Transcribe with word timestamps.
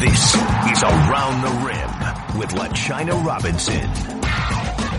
This 0.00 0.36
is 0.36 0.82
Around 0.84 1.42
the 1.42 1.66
Rim 1.66 2.38
with 2.38 2.50
LaChina 2.50 3.20
Robinson. 3.24 3.90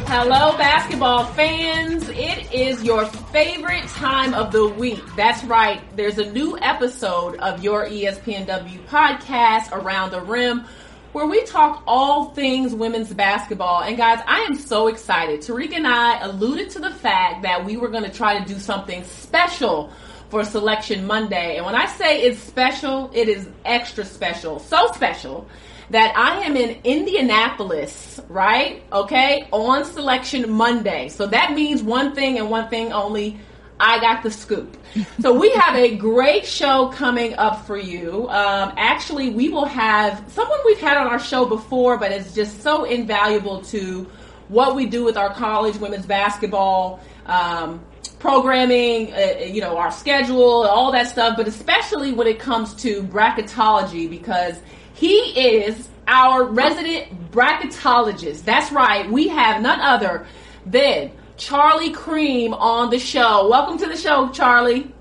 Hello, 0.07 0.57
basketball 0.57 1.23
fans. 1.23 2.09
It 2.09 2.51
is 2.51 2.83
your 2.83 3.05
favorite 3.05 3.87
time 3.87 4.33
of 4.33 4.51
the 4.51 4.67
week. 4.67 5.01
That's 5.15 5.41
right. 5.45 5.79
There's 5.95 6.17
a 6.17 6.29
new 6.29 6.57
episode 6.59 7.37
of 7.37 7.63
your 7.63 7.85
ESPNW 7.85 8.87
podcast, 8.87 9.71
Around 9.71 10.11
the 10.11 10.19
Rim, 10.19 10.65
where 11.13 11.27
we 11.27 11.45
talk 11.45 11.81
all 11.87 12.31
things 12.31 12.75
women's 12.75 13.13
basketball. 13.13 13.83
And 13.83 13.95
guys, 13.95 14.19
I 14.27 14.41
am 14.41 14.55
so 14.55 14.87
excited. 14.87 15.39
Tariq 15.39 15.71
and 15.71 15.87
I 15.87 16.19
alluded 16.23 16.71
to 16.71 16.79
the 16.79 16.91
fact 16.91 17.43
that 17.43 17.63
we 17.63 17.77
were 17.77 17.87
going 17.87 18.03
to 18.03 18.11
try 18.11 18.37
to 18.37 18.45
do 18.45 18.59
something 18.59 19.05
special 19.05 19.93
for 20.29 20.43
Selection 20.43 21.05
Monday. 21.05 21.57
And 21.57 21.65
when 21.65 21.75
I 21.75 21.87
say 21.87 22.21
it's 22.21 22.39
special, 22.39 23.09
it 23.13 23.27
is 23.27 23.49
extra 23.65 24.05
special. 24.05 24.59
So 24.59 24.91
special 24.93 25.47
that 25.89 26.15
I 26.15 26.41
am 26.45 26.55
in 26.55 26.79
Indianapolis, 26.83 28.19
right? 28.29 28.83
Okay, 28.93 29.47
on 29.51 29.85
Selection 29.85 30.51
Monday. 30.51 31.09
So 31.09 31.25
that 31.27 31.53
means 31.53 31.81
one 31.81 32.13
thing 32.13 32.37
and 32.37 32.49
one 32.49 32.69
thing 32.69 32.93
only. 32.93 33.39
I 33.81 33.99
got 34.01 34.23
the 34.23 34.31
scoop. 34.31 34.77
So 35.21 35.37
we 35.37 35.51
have 35.51 35.75
a 35.75 35.95
great 35.95 36.45
show 36.45 36.89
coming 36.89 37.33
up 37.35 37.65
for 37.65 37.77
you. 37.77 38.27
Um, 38.29 38.73
actually, 38.75 39.29
we 39.29 39.49
will 39.49 39.65
have 39.65 40.23
someone 40.27 40.59
we've 40.65 40.79
had 40.79 40.97
on 40.97 41.07
our 41.07 41.19
show 41.19 41.45
before, 41.45 41.97
but 41.97 42.11
it's 42.11 42.33
just 42.33 42.61
so 42.61 42.83
invaluable 42.83 43.61
to 43.63 44.07
what 44.49 44.75
we 44.75 44.85
do 44.85 45.03
with 45.03 45.15
our 45.15 45.33
college 45.33 45.77
women's 45.77 46.05
basketball. 46.05 46.99
Um, 47.25 47.81
programming, 48.19 49.13
uh, 49.13 49.39
you 49.45 49.61
know, 49.61 49.77
our 49.77 49.91
schedule, 49.91 50.63
all 50.67 50.91
that 50.91 51.07
stuff, 51.07 51.37
but 51.37 51.47
especially 51.47 52.11
when 52.11 52.27
it 52.27 52.39
comes 52.39 52.73
to 52.75 53.01
bracketology 53.03 54.09
because 54.09 54.59
he 54.93 55.15
is 55.39 55.89
our 56.07 56.43
resident 56.43 57.31
bracketologist. 57.31 58.43
That's 58.43 58.71
right. 58.71 59.09
We 59.09 59.29
have 59.29 59.61
none 59.61 59.79
other 59.79 60.27
than 60.65 61.11
Charlie 61.37 61.91
Creme 61.91 62.53
on 62.53 62.89
the 62.89 62.99
show. 62.99 63.47
Welcome 63.49 63.77
to 63.77 63.87
the 63.87 63.95
show, 63.95 64.29
Charlie. 64.29 64.91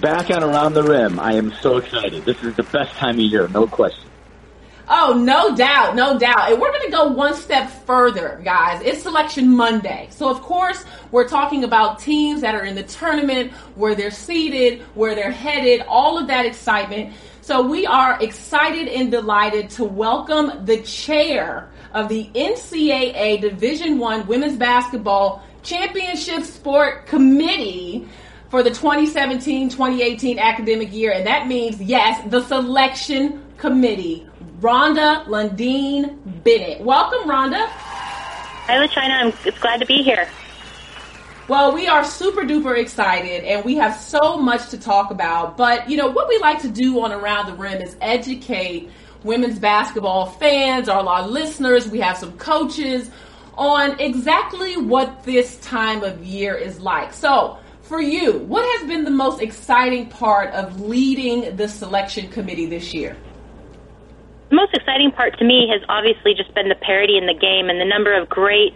Back 0.00 0.30
and 0.30 0.42
around 0.42 0.74
the 0.74 0.82
rim. 0.82 1.20
I 1.20 1.34
am 1.34 1.52
so 1.60 1.76
excited. 1.76 2.24
This 2.24 2.42
is 2.42 2.54
the 2.56 2.62
best 2.62 2.92
time 2.92 3.16
of 3.16 3.20
year, 3.20 3.48
no 3.48 3.66
question. 3.66 4.08
Oh, 4.88 5.14
no 5.14 5.54
doubt, 5.54 5.94
no 5.94 6.18
doubt. 6.18 6.50
And 6.50 6.60
we're 6.60 6.70
going 6.70 6.86
to 6.86 6.90
go 6.90 7.08
one 7.08 7.34
step 7.34 7.70
further, 7.70 8.40
guys. 8.44 8.82
It's 8.82 9.02
Selection 9.02 9.54
Monday. 9.54 10.08
So, 10.10 10.28
of 10.28 10.42
course, 10.42 10.84
we're 11.12 11.28
talking 11.28 11.62
about 11.62 12.00
teams 12.00 12.40
that 12.40 12.54
are 12.54 12.64
in 12.64 12.74
the 12.74 12.82
tournament, 12.82 13.52
where 13.76 13.94
they're 13.94 14.10
seated, 14.10 14.80
where 14.94 15.14
they're 15.14 15.30
headed, 15.30 15.82
all 15.86 16.18
of 16.18 16.26
that 16.26 16.46
excitement. 16.46 17.14
So, 17.42 17.60
we 17.60 17.86
are 17.86 18.20
excited 18.20 18.88
and 18.88 19.10
delighted 19.10 19.70
to 19.70 19.84
welcome 19.84 20.64
the 20.64 20.80
chair 20.82 21.70
of 21.92 22.08
the 22.08 22.30
NCAA 22.34 23.40
Division 23.40 23.98
One 23.98 24.26
Women's 24.26 24.56
Basketball 24.56 25.42
Championship 25.62 26.44
Sport 26.44 27.06
Committee 27.06 28.08
for 28.48 28.62
the 28.62 28.70
2017-2018 28.70 30.38
academic 30.38 30.92
year, 30.92 31.12
and 31.12 31.26
that 31.26 31.46
means 31.46 31.80
yes, 31.80 32.22
the 32.30 32.42
selection 32.42 33.44
committee. 33.58 34.26
Rhonda 34.60 35.26
Lundin 35.26 36.16
Bennett. 36.44 36.80
Welcome, 36.80 37.28
Rhonda. 37.28 37.66
Hi, 37.66 38.86
LaChina. 38.86 39.10
I'm 39.10 39.32
it's 39.44 39.58
glad 39.58 39.80
to 39.80 39.86
be 39.86 40.02
here. 40.02 40.28
Well, 41.48 41.74
we 41.74 41.88
are 41.88 42.04
super 42.04 42.42
duper 42.42 42.78
excited 42.78 43.44
and 43.44 43.64
we 43.64 43.74
have 43.74 43.96
so 43.96 44.36
much 44.36 44.68
to 44.70 44.78
talk 44.78 45.10
about. 45.10 45.56
But, 45.56 45.90
you 45.90 45.96
know, 45.96 46.08
what 46.08 46.28
we 46.28 46.38
like 46.38 46.62
to 46.62 46.68
do 46.68 47.00
on 47.00 47.10
Around 47.10 47.46
the 47.46 47.54
Rim 47.54 47.82
is 47.82 47.96
educate 48.00 48.90
women's 49.24 49.58
basketball 49.58 50.26
fans, 50.26 50.88
our, 50.88 51.04
our 51.04 51.26
listeners. 51.26 51.88
We 51.88 51.98
have 51.98 52.16
some 52.16 52.38
coaches 52.38 53.10
on 53.54 53.98
exactly 53.98 54.76
what 54.76 55.24
this 55.24 55.58
time 55.58 56.04
of 56.04 56.24
year 56.24 56.54
is 56.54 56.78
like. 56.78 57.12
So, 57.12 57.58
for 57.82 58.00
you, 58.00 58.38
what 58.38 58.64
has 58.78 58.88
been 58.88 59.04
the 59.04 59.10
most 59.10 59.42
exciting 59.42 60.08
part 60.08 60.54
of 60.54 60.80
leading 60.80 61.56
the 61.56 61.68
selection 61.68 62.30
committee 62.30 62.66
this 62.66 62.94
year? 62.94 63.16
The 64.50 64.56
most 64.56 64.74
exciting 64.74 65.10
part 65.10 65.36
to 65.38 65.44
me 65.44 65.68
has 65.72 65.82
obviously 65.88 66.34
just 66.34 66.54
been 66.54 66.68
the 66.68 66.76
parity 66.76 67.18
in 67.18 67.26
the 67.26 67.34
game 67.34 67.68
and 67.68 67.80
the 67.80 67.84
number 67.84 68.16
of 68.16 68.28
great 68.28 68.74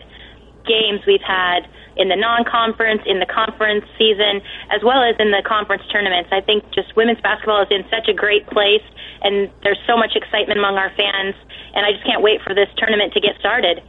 games 0.66 1.00
we've 1.06 1.22
had 1.22 1.60
in 1.96 2.08
the 2.08 2.16
non-conference, 2.16 3.02
in 3.06 3.20
the 3.20 3.26
conference 3.26 3.84
season, 3.98 4.40
as 4.70 4.84
well 4.84 5.02
as 5.02 5.16
in 5.18 5.30
the 5.30 5.42
conference 5.46 5.82
tournaments. 5.90 6.30
I 6.32 6.40
think 6.40 6.64
just 6.72 6.94
women's 6.96 7.20
basketball 7.20 7.62
is 7.62 7.68
in 7.70 7.84
such 7.90 8.08
a 8.08 8.14
great 8.14 8.46
place, 8.48 8.84
and 9.22 9.50
there's 9.62 9.80
so 9.86 9.96
much 9.96 10.14
excitement 10.14 10.58
among 10.58 10.76
our 10.76 10.90
fans, 10.96 11.34
and 11.74 11.84
I 11.84 11.92
just 11.92 12.04
can't 12.04 12.22
wait 12.22 12.40
for 12.42 12.54
this 12.54 12.68
tournament 12.76 13.12
to 13.14 13.20
get 13.20 13.36
started. 13.40 13.82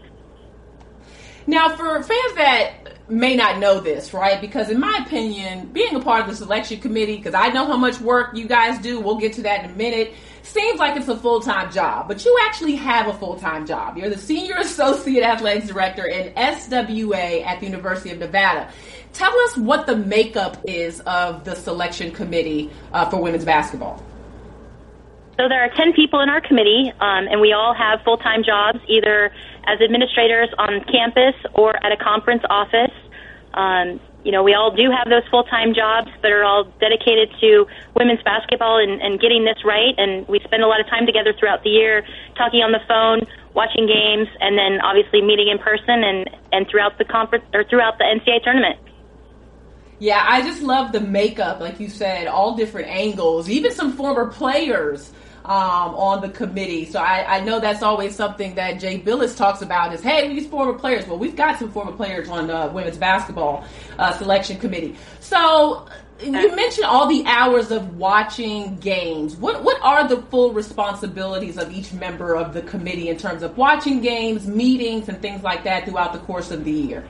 Now, 1.47 1.69
for 1.75 2.03
fans 2.03 2.34
that 2.35 3.09
may 3.09 3.35
not 3.35 3.59
know 3.59 3.79
this, 3.79 4.13
right? 4.13 4.41
Because 4.41 4.69
in 4.69 4.79
my 4.79 5.03
opinion, 5.06 5.67
being 5.67 5.96
a 5.96 6.00
part 6.01 6.22
of 6.22 6.28
the 6.28 6.35
selection 6.35 6.79
committee, 6.81 7.17
because 7.17 7.34
I 7.34 7.50
know 7.50 7.66
how 7.66 7.78
much 7.78 8.01
work 8.01 8.35
you 8.35 8.47
guys 8.47 8.79
do, 8.79 9.00
we'll 9.00 9.17
get 9.17 9.34
to 9.34 9.41
that 9.44 9.63
in 9.63 9.72
a 9.72 9.73
minute, 9.73 10.13
seems 10.47 10.80
like 10.80 10.97
it's 10.97 11.08
a 11.08 11.18
full 11.18 11.41
time 11.41 11.72
job, 11.72 12.08
but 12.08 12.24
you 12.25 12.38
actually 12.46 12.75
have 12.75 13.08
a 13.08 13.13
full 13.13 13.35
time 13.38 13.66
job. 13.66 13.97
You're 13.97 14.09
the 14.09 14.18
Senior 14.18 14.56
Associate 14.59 15.24
Athletics 15.24 15.68
Director 15.68 16.06
in 16.06 16.34
SWA 16.34 17.46
at 17.46 17.59
the 17.59 17.66
University 17.66 18.12
of 18.12 18.19
Nevada. 18.19 18.72
Tell 19.13 19.38
us 19.41 19.58
what 19.58 19.88
the 19.88 19.96
makeup 19.96 20.58
is 20.66 21.00
of 21.02 21.44
the 21.44 21.56
selection 21.56 22.12
committee 22.12 22.69
uh, 22.94 23.09
for 23.09 23.22
women's 23.22 23.46
basketball. 23.46 24.03
So 25.38 25.47
there 25.47 25.63
are 25.63 25.69
10 25.69 25.94
people 25.94 26.22
in 26.22 26.30
our 26.30 26.41
committee, 26.41 26.91
um, 27.00 27.28
and 27.29 27.40
we 27.40 27.53
all 27.53 27.74
have 27.74 28.02
full 28.03 28.18
time 28.18 28.44
jobs 28.44 28.79
either 28.88 29.31
as 29.66 29.79
administrators 29.81 30.50
on 30.58 30.84
campus 30.85 31.35
or 31.53 31.75
at 31.85 31.91
a 31.91 31.97
conference 31.97 32.41
office. 32.50 32.94
Um, 33.53 34.00
you 34.27 34.33
know, 34.33 34.43
we 34.43 34.53
all 34.53 34.75
do 34.75 34.91
have 34.91 35.07
those 35.07 35.23
full 35.31 35.45
time 35.45 35.73
jobs, 35.73 36.11
but 36.21 36.33
are 36.33 36.43
all 36.43 36.65
dedicated 36.83 37.31
to 37.39 37.65
women's 37.95 38.21
basketball 38.23 38.77
and, 38.77 39.01
and 39.01 39.21
getting 39.21 39.45
this 39.45 39.63
right. 39.63 39.95
And 39.97 40.27
we 40.27 40.41
spend 40.43 40.63
a 40.63 40.67
lot 40.67 40.81
of 40.81 40.88
time 40.88 41.05
together 41.05 41.33
throughout 41.39 41.63
the 41.63 41.69
year, 41.69 42.05
talking 42.35 42.59
on 42.59 42.73
the 42.73 42.83
phone, 42.89 43.23
watching 43.55 43.87
games, 43.87 44.27
and 44.41 44.59
then 44.59 44.81
obviously 44.81 45.21
meeting 45.21 45.47
in 45.47 45.57
person 45.59 46.03
and, 46.03 46.29
and 46.51 46.67
throughout 46.67 46.97
the 46.97 47.05
conference 47.05 47.45
or 47.53 47.63
throughout 47.63 47.99
the 47.99 48.03
NCAA 48.03 48.43
tournament. 48.43 48.77
Yeah, 49.99 50.21
I 50.27 50.41
just 50.41 50.61
love 50.61 50.91
the 50.91 50.99
makeup, 50.99 51.61
like 51.61 51.79
you 51.79 51.87
said, 51.87 52.27
all 52.27 52.57
different 52.57 52.89
angles, 52.89 53.49
even 53.49 53.71
some 53.71 53.93
former 53.93 54.27
players 54.27 55.09
um, 55.47 55.96
on 55.96 56.19
the 56.19 56.28
committee. 56.28 56.84
So 56.84 57.00
I, 57.00 57.38
I, 57.38 57.40
know 57.40 57.62
that's 57.62 57.81
always 57.81 58.13
something 58.13 58.56
that 58.56 58.81
Jay 58.81 59.00
Bilas 59.00 59.35
talks 59.35 59.62
about 59.62 59.94
is, 59.94 60.02
hey, 60.02 60.28
these 60.28 60.46
former 60.46 60.74
players. 60.74 61.08
Well, 61.08 61.18
we've 61.18 61.38
got 61.38 61.58
some 61.58 61.72
former 61.72 61.94
players 61.94 62.28
on 62.28 62.47
the 62.47 62.69
women's 62.74 62.97
basketball 62.97 63.63
uh, 63.97 64.12
selection 64.18 64.59
committee. 64.59 64.97
So 65.22 65.88
you 66.22 66.53
mentioned 66.53 66.85
all 66.85 67.08
the 67.08 67.24
hours 67.25 67.72
of 67.72 67.96
watching 67.96 68.75
games. 68.78 69.38
What 69.38 69.63
what 69.63 69.81
are 69.81 70.06
the 70.06 70.22
full 70.24 70.52
responsibilities 70.52 71.58
of 71.58 71.72
each 71.72 71.94
member 71.94 72.35
of 72.35 72.53
the 72.53 72.62
committee 72.64 73.08
in 73.08 73.18
terms 73.18 73.41
of 73.41 73.58
watching 73.58 74.02
games, 74.02 74.47
meetings, 74.47 75.08
and 75.08 75.22
things 75.22 75.44
like 75.44 75.64
that 75.64 75.85
throughout 75.85 76.12
the 76.12 76.19
course 76.19 76.52
of 76.52 76.66
the 76.66 76.72
year? 76.72 77.06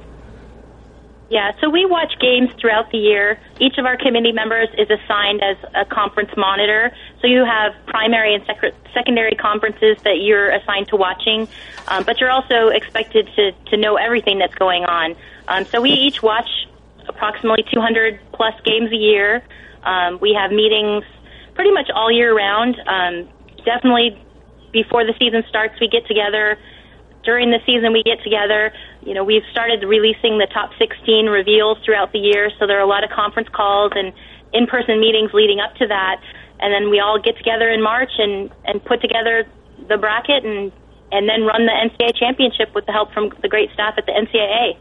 Yeah, 1.30 1.52
so 1.60 1.70
we 1.70 1.86
watch 1.86 2.14
games 2.22 2.50
throughout 2.60 2.90
the 2.92 2.98
year. 2.98 3.38
Each 3.60 3.78
of 3.78 3.86
our 3.86 3.98
committee 3.98 4.32
members 4.32 4.70
is 4.78 4.88
assigned 4.90 5.42
as 5.44 5.58
a 5.76 5.84
conference 5.84 6.32
monitor. 6.38 6.92
So 7.22 7.28
you 7.28 7.44
have 7.46 7.74
primary 7.88 8.36
and 8.36 8.46
sec- 8.46 8.76
secondary 8.94 9.36
conferences 9.36 9.98
that 10.04 10.22
you're 10.22 10.52
assigned 10.52 10.88
to 10.90 10.96
watching, 10.96 11.48
um, 11.88 12.04
but 12.04 12.20
you're 12.20 12.30
also 12.30 12.68
expected 12.68 13.28
to, 13.36 13.52
to 13.70 13.78
know 13.78 13.96
everything 13.96 14.38
that's 14.38 14.56
going 14.56 14.86
on. 14.86 15.16
Um, 15.48 15.66
so 15.66 15.82
we 15.82 15.92
each 15.92 16.22
watch 16.22 16.50
approximately 17.08 17.66
200 17.72 18.20
plus 18.34 18.54
games 18.64 18.92
a 18.92 18.96
year. 18.96 19.42
Um, 19.84 20.20
we 20.20 20.34
have 20.34 20.52
meetings 20.52 21.04
pretty 21.56 21.72
much 21.72 21.90
all 21.94 22.12
year 22.12 22.36
round. 22.36 22.80
Um, 22.86 23.28
definitely 23.66 24.22
before 24.72 25.06
the 25.06 25.14
season 25.18 25.44
starts, 25.50 25.80
we 25.80 25.88
get 25.88 26.06
together 26.08 26.58
during 27.24 27.52
the 27.52 27.60
season 27.66 27.92
we 27.94 28.04
get 28.04 28.22
together. 28.24 28.72
You 29.02 29.14
know, 29.14 29.24
we've 29.24 29.44
started 29.52 29.84
releasing 29.84 30.38
the 30.38 30.48
top 30.54 30.72
16 30.78 31.28
reveals 31.28 31.78
throughout 31.84 32.12
the 32.12 32.20
year, 32.20 32.52
so 32.60 32.68
there 32.68 32.78
are 32.78 32.84
a 32.84 32.88
lot 32.88 33.04
of 33.04 33.10
conference 33.10 33.50
calls 33.50 33.92
and 33.96 34.14
in-person 34.54 35.00
meetings 35.00 35.32
leading 35.34 35.60
up 35.60 35.76
to 35.76 35.88
that. 35.88 36.22
And 36.60 36.74
then 36.74 36.90
we 36.90 37.00
all 37.00 37.20
get 37.20 37.38
together 37.38 37.70
in 37.70 37.82
March 37.82 38.12
and 38.18 38.52
and 38.66 38.84
put 38.84 39.02
together 39.02 39.46
the 39.88 39.98
bracket 39.98 40.46
and 40.46 40.72
and 41.12 41.30
then 41.30 41.44
run 41.44 41.66
the 41.66 41.72
NCAA 41.72 42.18
championship 42.18 42.74
with 42.76 42.86
the 42.86 42.92
help 42.92 43.14
from 43.14 43.32
the 43.42 43.48
great 43.48 43.72
staff 43.74 43.96
at 43.98 44.06
the 44.06 44.12
NCAA. 44.12 44.78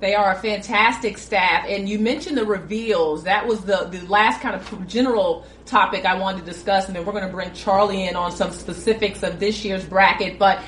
They 0.00 0.14
are 0.14 0.32
a 0.32 0.36
fantastic 0.36 1.18
staff. 1.18 1.66
And 1.68 1.88
you 1.88 1.98
mentioned 1.98 2.36
the 2.36 2.44
reveals. 2.44 3.24
That 3.24 3.46
was 3.46 3.62
the, 3.62 3.88
the 3.90 4.00
last 4.06 4.40
kind 4.40 4.54
of 4.54 4.86
general 4.86 5.46
topic 5.66 6.04
I 6.04 6.16
wanted 6.16 6.44
to 6.44 6.44
discuss. 6.44 6.86
And 6.86 6.96
then 6.96 7.06
we're 7.06 7.12
going 7.12 7.26
to 7.26 7.32
bring 7.32 7.52
Charlie 7.52 8.06
in 8.06 8.16
on 8.16 8.32
some 8.32 8.50
specifics 8.50 9.22
of 9.22 9.40
this 9.40 9.64
year's 9.64 9.84
bracket. 9.84 10.38
But 10.38 10.60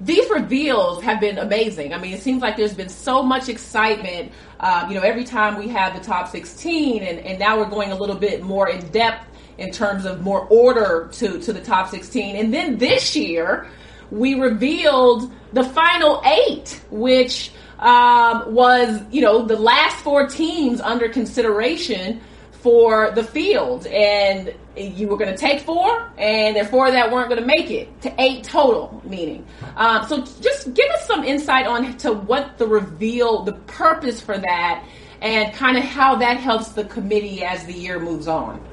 these 0.00 0.28
reveals 0.30 1.02
have 1.02 1.20
been 1.20 1.38
amazing. 1.38 1.94
I 1.94 1.98
mean, 1.98 2.12
it 2.12 2.20
seems 2.20 2.42
like 2.42 2.56
there's 2.56 2.74
been 2.74 2.88
so 2.88 3.22
much 3.22 3.48
excitement. 3.48 4.32
Uh, 4.60 4.86
you 4.88 4.94
know, 4.94 5.02
every 5.02 5.24
time 5.24 5.56
we 5.56 5.68
have 5.68 5.94
the 5.94 6.00
top 6.00 6.28
16, 6.28 7.02
and, 7.02 7.18
and 7.20 7.38
now 7.38 7.58
we're 7.58 7.70
going 7.70 7.92
a 7.92 7.94
little 7.94 8.16
bit 8.16 8.42
more 8.42 8.68
in 8.68 8.86
depth 8.88 9.26
in 9.58 9.70
terms 9.70 10.04
of 10.04 10.22
more 10.22 10.46
order 10.48 11.08
to, 11.12 11.40
to 11.40 11.52
the 11.52 11.60
top 11.60 11.88
16. 11.88 12.36
And 12.36 12.52
then 12.52 12.78
this 12.78 13.14
year, 13.14 13.68
we 14.10 14.34
revealed 14.34 15.32
the 15.52 15.64
final 15.64 16.22
eight, 16.24 16.80
which 16.90 17.52
um, 17.78 18.52
was, 18.52 19.00
you 19.10 19.20
know, 19.20 19.44
the 19.44 19.56
last 19.56 19.96
four 19.98 20.26
teams 20.26 20.80
under 20.80 21.08
consideration 21.08 22.20
for 22.64 23.10
the 23.10 23.22
field. 23.22 23.86
And 23.88 24.54
you 24.74 25.06
were 25.06 25.18
going 25.18 25.30
to 25.30 25.36
take 25.36 25.60
four, 25.60 26.10
and 26.16 26.56
there 26.56 26.64
four 26.64 26.90
that 26.90 27.12
weren't 27.12 27.28
going 27.28 27.40
to 27.40 27.46
make 27.46 27.70
it 27.70 28.00
to 28.00 28.14
eight 28.18 28.42
total, 28.42 29.02
meaning. 29.04 29.46
Um, 29.76 30.08
so 30.08 30.22
just 30.40 30.72
give 30.72 30.90
us 30.92 31.06
some 31.06 31.24
insight 31.24 31.66
on 31.66 31.94
to 31.98 32.14
what 32.14 32.56
the 32.56 32.66
reveal, 32.66 33.42
the 33.42 33.52
purpose 33.52 34.18
for 34.18 34.38
that, 34.38 34.82
and 35.20 35.52
kind 35.52 35.76
of 35.76 35.84
how 35.84 36.16
that 36.16 36.38
helps 36.38 36.70
the 36.70 36.84
committee 36.84 37.44
as 37.44 37.66
the 37.66 37.74
year 37.74 38.00
moves 38.00 38.26
on. 38.26 38.64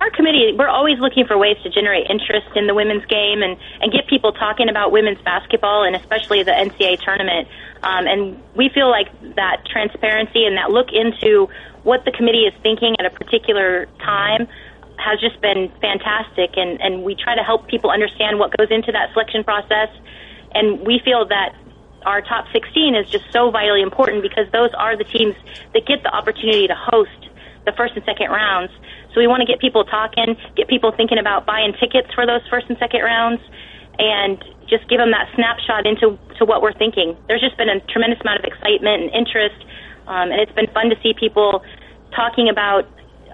Our 0.00 0.10
committee, 0.10 0.54
we're 0.56 0.68
always 0.68 1.00
looking 1.00 1.26
for 1.26 1.36
ways 1.36 1.56
to 1.64 1.70
generate 1.70 2.06
interest 2.08 2.46
in 2.54 2.68
the 2.68 2.74
women's 2.74 3.04
game 3.06 3.42
and, 3.42 3.58
and 3.80 3.90
get 3.90 4.06
people 4.06 4.32
talking 4.32 4.68
about 4.68 4.92
women's 4.92 5.20
basketball 5.22 5.82
and 5.82 5.96
especially 5.96 6.44
the 6.44 6.52
NCAA 6.52 7.02
tournament. 7.02 7.48
Um, 7.82 8.06
and 8.06 8.40
we 8.54 8.68
feel 8.68 8.88
like 8.88 9.08
that 9.34 9.66
transparency 9.66 10.44
and 10.44 10.56
that 10.56 10.70
look 10.70 10.92
into 10.92 11.48
what 11.88 12.04
the 12.04 12.12
committee 12.12 12.44
is 12.44 12.52
thinking 12.62 12.94
at 13.00 13.06
a 13.06 13.10
particular 13.10 13.86
time 13.98 14.46
has 14.98 15.18
just 15.20 15.40
been 15.40 15.72
fantastic. 15.80 16.52
And, 16.60 16.78
and 16.84 17.02
we 17.02 17.14
try 17.14 17.34
to 17.34 17.42
help 17.42 17.66
people 17.66 17.88
understand 17.90 18.38
what 18.38 18.54
goes 18.56 18.68
into 18.70 18.92
that 18.92 19.12
selection 19.14 19.42
process. 19.42 19.88
And 20.52 20.84
we 20.84 21.00
feel 21.02 21.24
that 21.28 21.56
our 22.04 22.20
top 22.20 22.44
16 22.52 22.94
is 22.94 23.08
just 23.08 23.24
so 23.32 23.50
vitally 23.50 23.80
important 23.80 24.22
because 24.22 24.46
those 24.52 24.70
are 24.76 24.96
the 24.96 25.04
teams 25.04 25.34
that 25.72 25.86
get 25.86 26.02
the 26.02 26.12
opportunity 26.12 26.68
to 26.68 26.74
host 26.76 27.32
the 27.64 27.72
first 27.72 27.96
and 27.96 28.04
second 28.04 28.30
rounds. 28.30 28.70
So 29.14 29.20
we 29.20 29.26
want 29.26 29.40
to 29.40 29.46
get 29.46 29.58
people 29.58 29.84
talking, 29.84 30.36
get 30.56 30.68
people 30.68 30.92
thinking 30.92 31.18
about 31.18 31.46
buying 31.46 31.72
tickets 31.80 32.12
for 32.14 32.26
those 32.26 32.42
first 32.50 32.68
and 32.68 32.76
second 32.78 33.00
rounds, 33.00 33.40
and 33.98 34.38
just 34.68 34.86
give 34.88 34.98
them 34.98 35.10
that 35.10 35.32
snapshot 35.34 35.86
into 35.86 36.18
to 36.36 36.44
what 36.44 36.60
we're 36.60 36.76
thinking. 36.76 37.16
There's 37.26 37.40
just 37.40 37.56
been 37.56 37.68
a 37.68 37.80
tremendous 37.88 38.20
amount 38.20 38.40
of 38.40 38.44
excitement 38.44 39.08
and 39.08 39.10
interest, 39.10 39.56
um, 40.06 40.30
and 40.30 40.40
it's 40.40 40.52
been 40.52 40.68
fun 40.68 40.88
to 40.90 40.96
see 41.02 41.14
people 41.18 41.64
talking 42.14 42.48
about 42.48 42.84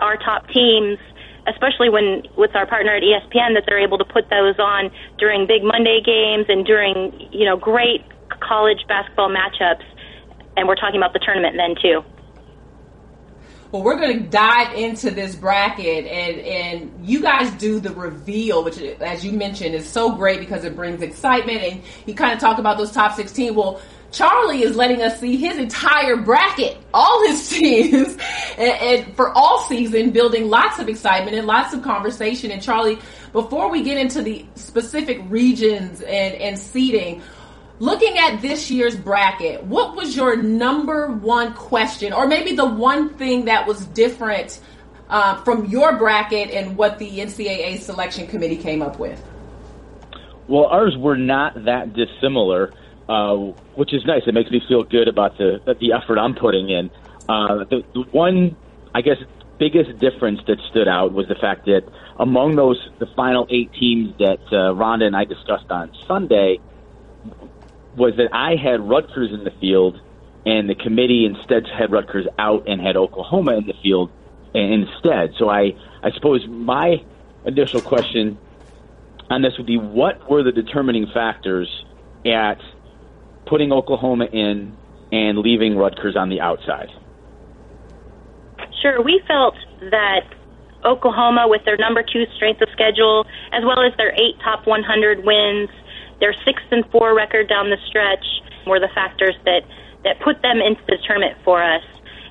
our 0.00 0.16
top 0.16 0.48
teams, 0.48 0.98
especially 1.46 1.88
when 1.88 2.22
with 2.36 2.54
our 2.54 2.66
partner 2.66 2.94
at 2.94 3.02
ESPN 3.02 3.54
that 3.54 3.64
they're 3.66 3.82
able 3.82 3.98
to 3.98 4.04
put 4.04 4.28
those 4.30 4.58
on 4.58 4.90
during 5.18 5.46
big 5.46 5.62
Monday 5.62 6.00
games 6.04 6.46
and 6.48 6.64
during 6.66 7.12
you 7.32 7.44
know 7.44 7.56
great 7.56 8.04
college 8.40 8.84
basketball 8.88 9.30
matchups, 9.30 9.84
and 10.56 10.68
we're 10.68 10.76
talking 10.76 10.96
about 10.96 11.12
the 11.12 11.20
tournament 11.20 11.56
then 11.56 11.74
too. 11.80 12.04
Well, 13.74 13.82
we're 13.82 13.98
going 13.98 14.22
to 14.22 14.28
dive 14.28 14.72
into 14.74 15.10
this 15.10 15.34
bracket, 15.34 16.06
and 16.06 16.38
and 16.38 17.08
you 17.08 17.20
guys 17.20 17.50
do 17.54 17.80
the 17.80 17.90
reveal, 17.90 18.62
which, 18.62 18.78
as 18.78 19.24
you 19.24 19.32
mentioned, 19.32 19.74
is 19.74 19.84
so 19.84 20.12
great 20.12 20.38
because 20.38 20.62
it 20.62 20.76
brings 20.76 21.02
excitement, 21.02 21.60
and 21.60 21.82
you 22.06 22.14
kind 22.14 22.32
of 22.32 22.38
talk 22.38 22.58
about 22.58 22.78
those 22.78 22.92
top 22.92 23.16
sixteen. 23.16 23.56
Well, 23.56 23.80
Charlie 24.12 24.62
is 24.62 24.76
letting 24.76 25.02
us 25.02 25.18
see 25.18 25.34
his 25.34 25.56
entire 25.56 26.16
bracket, 26.16 26.76
all 26.94 27.26
his 27.26 27.48
teams, 27.50 28.16
and, 28.56 29.06
and, 29.06 29.16
for 29.16 29.36
all 29.36 29.58
season, 29.64 30.10
building 30.10 30.48
lots 30.48 30.78
of 30.78 30.88
excitement 30.88 31.36
and 31.36 31.44
lots 31.44 31.74
of 31.74 31.82
conversation. 31.82 32.52
And 32.52 32.62
Charlie, 32.62 33.00
before 33.32 33.72
we 33.72 33.82
get 33.82 33.98
into 33.98 34.22
the 34.22 34.46
specific 34.54 35.20
regions 35.28 36.00
and, 36.00 36.34
and 36.36 36.56
seating, 36.56 37.22
looking 37.78 38.18
at 38.18 38.40
this 38.40 38.70
year's 38.70 38.96
bracket, 38.96 39.64
what 39.64 39.96
was 39.96 40.16
your 40.16 40.36
number 40.36 41.08
one 41.08 41.54
question, 41.54 42.12
or 42.12 42.26
maybe 42.26 42.54
the 42.54 42.66
one 42.66 43.10
thing 43.10 43.46
that 43.46 43.66
was 43.66 43.86
different 43.86 44.60
uh, 45.08 45.42
from 45.42 45.66
your 45.66 45.96
bracket 45.96 46.50
and 46.50 46.76
what 46.76 46.98
the 46.98 47.18
NCAA 47.18 47.78
selection 47.80 48.26
committee 48.26 48.56
came 48.56 48.82
up 48.82 48.98
with? 48.98 49.22
Well, 50.46 50.66
ours 50.66 50.96
were 50.96 51.16
not 51.16 51.64
that 51.64 51.94
dissimilar, 51.94 52.72
uh, 53.08 53.34
which 53.74 53.94
is 53.94 54.04
nice. 54.04 54.22
It 54.26 54.34
makes 54.34 54.50
me 54.50 54.60
feel 54.68 54.82
good 54.82 55.08
about 55.08 55.38
the 55.38 55.60
the 55.80 55.92
effort 55.92 56.18
I'm 56.18 56.34
putting 56.34 56.68
in. 56.68 56.90
Uh, 57.28 57.64
the, 57.64 57.82
the 57.94 58.02
one, 58.12 58.54
I 58.94 59.00
guess, 59.00 59.16
biggest 59.58 59.98
difference 59.98 60.40
that 60.46 60.58
stood 60.70 60.88
out 60.88 61.12
was 61.12 61.26
the 61.28 61.34
fact 61.34 61.64
that 61.64 61.82
among 62.18 62.56
those 62.56 62.76
the 62.98 63.06
final 63.16 63.46
eight 63.48 63.72
teams 63.72 64.14
that 64.18 64.40
uh, 64.48 64.74
Rhonda 64.74 65.04
and 65.04 65.16
I 65.16 65.24
discussed 65.24 65.70
on 65.70 65.90
Sunday 66.06 66.58
was 67.96 68.14
that 68.16 68.28
I 68.32 68.56
had 68.56 68.80
Rutgers 68.80 69.30
in 69.32 69.44
the 69.44 69.52
field, 69.60 70.00
and 70.44 70.68
the 70.68 70.74
committee 70.74 71.26
instead 71.26 71.64
had 71.66 71.92
Rutgers 71.92 72.26
out 72.38 72.68
and 72.68 72.80
had 72.80 72.96
Oklahoma 72.96 73.56
in 73.56 73.66
the 73.66 73.74
field 73.82 74.10
instead. 74.54 75.34
So 75.38 75.48
I, 75.48 75.72
I 76.02 76.10
suppose 76.12 76.46
my 76.48 76.96
initial 77.44 77.80
question 77.80 78.38
on 79.30 79.42
this 79.42 79.52
would 79.58 79.66
be 79.66 79.78
what 79.78 80.30
were 80.30 80.42
the 80.42 80.52
determining 80.52 81.06
factors 81.12 81.68
at 82.24 82.58
putting 83.46 83.72
Oklahoma 83.72 84.26
in 84.26 84.76
and 85.12 85.38
leaving 85.38 85.76
Rutgers 85.76 86.16
on 86.16 86.28
the 86.28 86.40
outside? 86.40 86.88
Sure. 88.82 89.02
We 89.02 89.22
felt 89.26 89.54
that 89.80 90.24
Oklahoma, 90.84 91.48
with 91.48 91.64
their 91.64 91.76
number 91.76 92.02
two 92.02 92.24
strength 92.36 92.60
of 92.60 92.68
schedule, 92.72 93.24
as 93.52 93.62
well 93.64 93.80
as 93.80 93.96
their 93.96 94.12
eight 94.12 94.36
top 94.42 94.66
100 94.66 95.24
wins, 95.24 95.70
their 96.20 96.34
six 96.44 96.62
and 96.70 96.84
four 96.90 97.14
record 97.14 97.48
down 97.48 97.70
the 97.70 97.78
stretch 97.86 98.24
were 98.66 98.80
the 98.80 98.88
factors 98.94 99.34
that 99.44 99.62
that 100.04 100.20
put 100.20 100.42
them 100.42 100.60
into 100.60 100.82
the 100.86 100.98
tournament 101.06 101.38
for 101.44 101.62
us. 101.62 101.82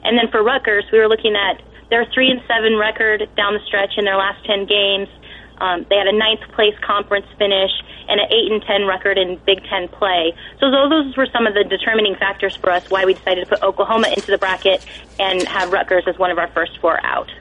And 0.04 0.18
then 0.18 0.30
for 0.30 0.44
Rutgers, 0.44 0.86
we 0.92 1.00
were 1.00 1.08
looking 1.08 1.36
at 1.36 1.62
their 1.90 2.06
three 2.14 2.30
and 2.30 2.42
seven 2.48 2.78
record 2.78 3.28
down 3.36 3.54
the 3.54 3.60
stretch 3.66 3.98
in 3.98 4.06
their 4.06 4.18
last 4.18 4.44
ten 4.46 4.66
games. 4.66 5.10
Um, 5.58 5.86
they 5.90 5.96
had 5.96 6.08
a 6.08 6.18
ninth 6.18 6.42
place 6.54 6.76
conference 6.82 7.26
finish 7.38 7.72
and 8.10 8.20
an 8.20 8.28
eight 8.32 8.52
and 8.52 8.62
ten 8.64 8.86
record 8.86 9.18
in 9.18 9.40
Big 9.46 9.64
Ten 9.66 9.88
play. 9.88 10.34
So 10.60 10.70
those, 10.70 10.90
those 10.90 11.18
were 11.18 11.28
some 11.28 11.48
of 11.48 11.54
the 11.54 11.64
determining 11.64 12.16
factors 12.16 12.56
for 12.56 12.70
us 12.70 12.90
why 12.90 13.06
we 13.06 13.14
decided 13.14 13.46
to 13.46 13.50
put 13.50 13.64
Oklahoma 13.64 14.10
into 14.10 14.30
the 14.30 14.38
bracket 14.38 14.86
and 15.20 15.42
have 15.48 15.72
Rutgers 15.72 16.04
as 16.08 16.18
one 16.18 16.32
of 16.32 16.38
our 16.38 16.50
first 16.50 16.78
four 16.80 17.04
out. 17.06 17.32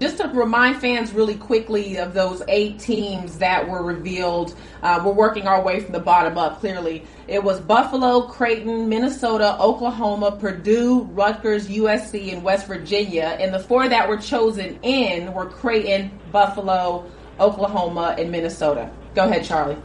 Just 0.00 0.18
to 0.18 0.28
remind 0.28 0.80
fans 0.80 1.12
really 1.12 1.34
quickly 1.34 1.96
of 1.96 2.14
those 2.14 2.40
eight 2.46 2.78
teams 2.78 3.38
that 3.38 3.68
were 3.68 3.82
revealed, 3.82 4.54
uh, 4.82 5.02
we're 5.04 5.12
working 5.12 5.48
our 5.48 5.60
way 5.60 5.80
from 5.80 5.92
the 5.92 5.98
bottom 5.98 6.38
up 6.38 6.60
clearly. 6.60 7.04
It 7.26 7.42
was 7.42 7.58
Buffalo, 7.58 8.22
Creighton, 8.22 8.88
Minnesota, 8.88 9.56
Oklahoma, 9.58 10.32
Purdue, 10.32 11.02
Rutgers, 11.02 11.66
USC, 11.68 12.32
and 12.32 12.44
West 12.44 12.68
Virginia. 12.68 13.36
And 13.40 13.52
the 13.52 13.58
four 13.58 13.88
that 13.88 14.08
were 14.08 14.18
chosen 14.18 14.78
in 14.82 15.32
were 15.32 15.46
Creighton, 15.46 16.12
Buffalo, 16.30 17.10
Oklahoma, 17.40 18.14
and 18.18 18.30
Minnesota. 18.30 18.90
Go 19.16 19.24
ahead, 19.24 19.44
Charlie. 19.44 19.76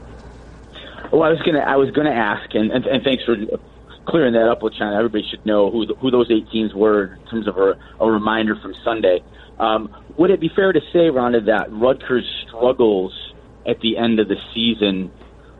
Well, 1.11 1.23
I 1.23 1.29
was 1.29 1.41
gonna, 1.41 1.59
I 1.59 1.75
was 1.75 1.89
gonna 1.89 2.11
ask, 2.11 2.53
and, 2.53 2.71
and, 2.71 2.85
and 2.85 3.03
thanks 3.03 3.23
for 3.23 3.35
clearing 4.05 4.33
that 4.33 4.47
up 4.47 4.61
with 4.61 4.73
China. 4.73 4.95
Everybody 4.95 5.23
should 5.29 5.45
know 5.45 5.71
who 5.71 5.87
the, 5.87 5.95
who 5.95 6.11
those 6.11 6.29
eight 6.29 6.49
teams 6.51 6.73
were 6.73 7.15
in 7.15 7.25
terms 7.27 7.47
of 7.47 7.57
a, 7.57 7.77
a 7.99 8.09
reminder 8.09 8.55
from 8.55 8.75
Sunday. 8.83 9.23
Um, 9.59 9.93
would 10.17 10.29
it 10.29 10.39
be 10.39 10.49
fair 10.55 10.71
to 10.71 10.79
say, 10.91 11.09
Rhonda, 11.09 11.45
that 11.45 11.71
Rutgers' 11.71 12.25
struggles 12.47 13.13
at 13.65 13.79
the 13.79 13.97
end 13.97 14.19
of 14.19 14.27
the 14.27 14.35
season 14.53 15.11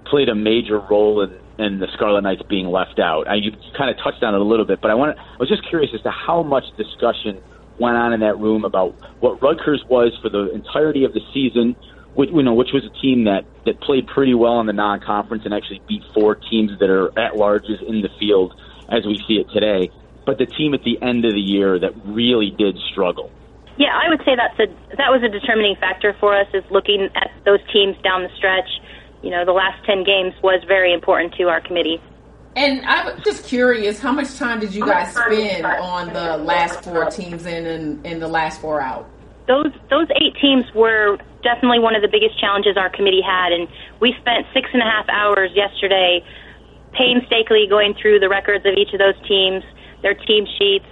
played 0.06 0.30
a 0.30 0.36
major 0.36 0.80
role 0.80 1.22
in, 1.22 1.64
in 1.64 1.80
the 1.80 1.88
Scarlet 1.94 2.22
Knights 2.22 2.44
being 2.50 2.68
left 2.68 3.00
out? 3.00 3.28
I, 3.28 3.36
you 3.36 3.52
kind 3.78 3.90
of 3.90 3.98
touched 4.04 4.24
on 4.24 4.36
it 4.36 4.42
a 4.42 4.44
little 4.44 4.66
bit, 4.66 4.80
but 4.82 4.92
I 4.92 4.96
want 4.96 5.18
I 5.18 5.38
was 5.40 5.50
just 5.50 5.68
curious 5.68 5.92
as 5.94 6.02
to 6.02 6.12
how 6.12 6.44
much 6.44 6.66
discussion 6.78 7.42
went 7.80 7.98
on 7.98 8.14
in 8.14 8.20
that 8.20 8.38
room 8.38 8.66
about 8.66 8.94
what 9.20 9.42
Rutgers 9.42 9.84
was 9.90 10.18
for 10.22 10.30
the 10.30 10.54
entirety 10.54 11.04
of 11.06 11.14
the 11.14 11.22
season, 11.34 11.76
which 12.14 12.30
you 12.32 12.44
know, 12.44 12.54
which 12.54 12.70
was 12.74 12.86
a 12.86 13.02
team 13.02 13.24
that 13.24 13.46
that 13.66 13.82
played 13.82 14.06
pretty 14.08 14.36
well 14.36 14.60
in 14.60 14.68
the 14.68 14.74
non-conference 14.74 15.46
and 15.46 15.54
actually 15.54 15.82
beat 15.88 16.04
four 16.14 16.36
teams 16.36 16.72
that 16.80 16.90
are 16.90 17.08
at 17.18 17.34
larges 17.34 17.82
in 17.88 18.02
the 18.02 18.10
field 18.20 18.54
as 18.90 19.06
we 19.06 19.20
see 19.28 19.36
it 19.36 19.48
today. 19.52 19.90
But 20.26 20.38
the 20.38 20.46
team 20.46 20.74
at 20.74 20.84
the 20.84 21.02
end 21.02 21.26
of 21.26 21.34
the 21.34 21.42
year 21.42 21.80
that 21.80 21.92
really 22.06 22.52
did 22.52 22.78
struggle. 22.92 23.32
Yeah, 23.78 23.90
I 23.94 24.10
would 24.10 24.22
say 24.26 24.36
that's 24.36 24.60
a 24.60 24.68
that 24.98 25.10
was 25.10 25.24
a 25.24 25.30
determining 25.30 25.76
factor 25.80 26.16
for 26.20 26.38
us 26.38 26.48
is 26.54 26.64
looking 26.70 27.10
at 27.16 27.32
those 27.46 27.60
teams 27.72 27.98
down 28.04 28.24
the 28.24 28.30
stretch. 28.38 28.70
You 29.24 29.32
know, 29.32 29.46
the 29.46 29.54
last 29.54 29.84
ten 29.86 30.04
games 30.04 30.34
was 30.44 30.64
very 30.68 30.94
important 30.94 31.34
to 31.36 31.50
our 31.50 31.62
committee. 31.62 32.02
And 32.56 32.86
I'm 32.86 33.20
just 33.24 33.46
curious, 33.46 34.00
how 34.00 34.12
much 34.12 34.38
time 34.38 34.60
did 34.60 34.76
you 34.76 34.86
guys 34.86 35.16
spend 35.16 35.66
on 35.66 36.14
the 36.14 36.38
last 36.38 36.84
four 36.84 37.10
teams 37.10 37.48
in 37.48 37.66
and, 37.66 38.06
and 38.06 38.22
the 38.22 38.28
last 38.28 38.62
four 38.62 38.80
out? 38.80 39.10
Those 39.48 39.74
those 39.90 40.08
eight 40.22 40.36
teams 40.40 40.66
were 40.76 41.18
definitely 41.42 41.80
one 41.80 41.96
of 41.96 42.04
the 42.04 42.08
biggest 42.08 42.40
challenges 42.40 42.78
our 42.78 42.90
committee 42.90 43.26
had, 43.26 43.52
and 43.52 43.68
we 44.00 44.14
spent 44.22 44.46
six 44.54 44.70
and 44.72 44.84
a 44.84 44.86
half 44.86 45.10
hours 45.10 45.50
yesterday 45.56 46.24
painstakingly 46.94 47.66
going 47.68 47.96
through 48.00 48.20
the 48.20 48.30
records 48.30 48.66
of 48.66 48.78
each 48.78 48.94
of 48.94 49.00
those 49.00 49.18
teams, 49.28 49.64
their 50.04 50.14
team 50.14 50.46
sheets, 50.60 50.86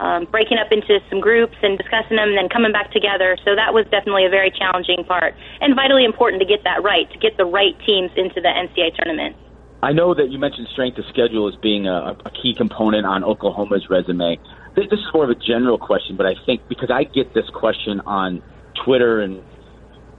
um, 0.00 0.24
breaking 0.32 0.56
up 0.56 0.72
into 0.72 0.98
some 1.08 1.20
groups 1.20 1.56
and 1.62 1.76
discussing 1.76 2.16
them 2.16 2.32
and 2.32 2.38
then 2.38 2.48
coming 2.48 2.72
back 2.72 2.90
together. 2.90 3.36
So 3.44 3.54
that 3.54 3.76
was 3.76 3.84
definitely 3.92 4.24
a 4.24 4.32
very 4.32 4.50
challenging 4.50 5.04
part 5.04 5.36
and 5.60 5.76
vitally 5.76 6.04
important 6.04 6.40
to 6.40 6.48
get 6.48 6.64
that 6.64 6.82
right, 6.82 7.04
to 7.12 7.18
get 7.18 7.36
the 7.36 7.44
right 7.44 7.76
teams 7.86 8.10
into 8.16 8.40
the 8.40 8.48
NCAA 8.48 8.96
tournament. 8.96 9.36
I 9.82 9.92
know 9.92 10.14
that 10.14 10.28
you 10.30 10.38
mentioned 10.38 10.68
strength 10.72 10.98
of 10.98 11.04
schedule 11.08 11.48
as 11.48 11.54
being 11.56 11.86
a, 11.86 12.16
a 12.24 12.30
key 12.30 12.54
component 12.56 13.06
on 13.06 13.24
Oklahoma's 13.24 13.88
resume. 13.88 14.38
This 14.76 14.86
is 14.90 14.98
more 15.12 15.24
of 15.24 15.30
a 15.30 15.34
general 15.34 15.78
question, 15.78 16.16
but 16.16 16.26
I 16.26 16.34
think 16.44 16.62
because 16.68 16.90
I 16.90 17.04
get 17.04 17.32
this 17.32 17.48
question 17.52 18.00
on 18.04 18.42
Twitter 18.84 19.20
and 19.20 19.42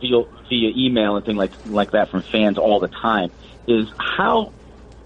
via, 0.01 0.23
via 0.50 0.71
email 0.75 1.15
and 1.15 1.25
things 1.25 1.38
like 1.38 1.53
like 1.65 1.91
that 1.91 2.09
from 2.09 2.23
fans 2.31 2.57
all 2.57 2.79
the 2.79 2.89
time 2.89 3.31
is 3.67 3.88
how 3.97 4.53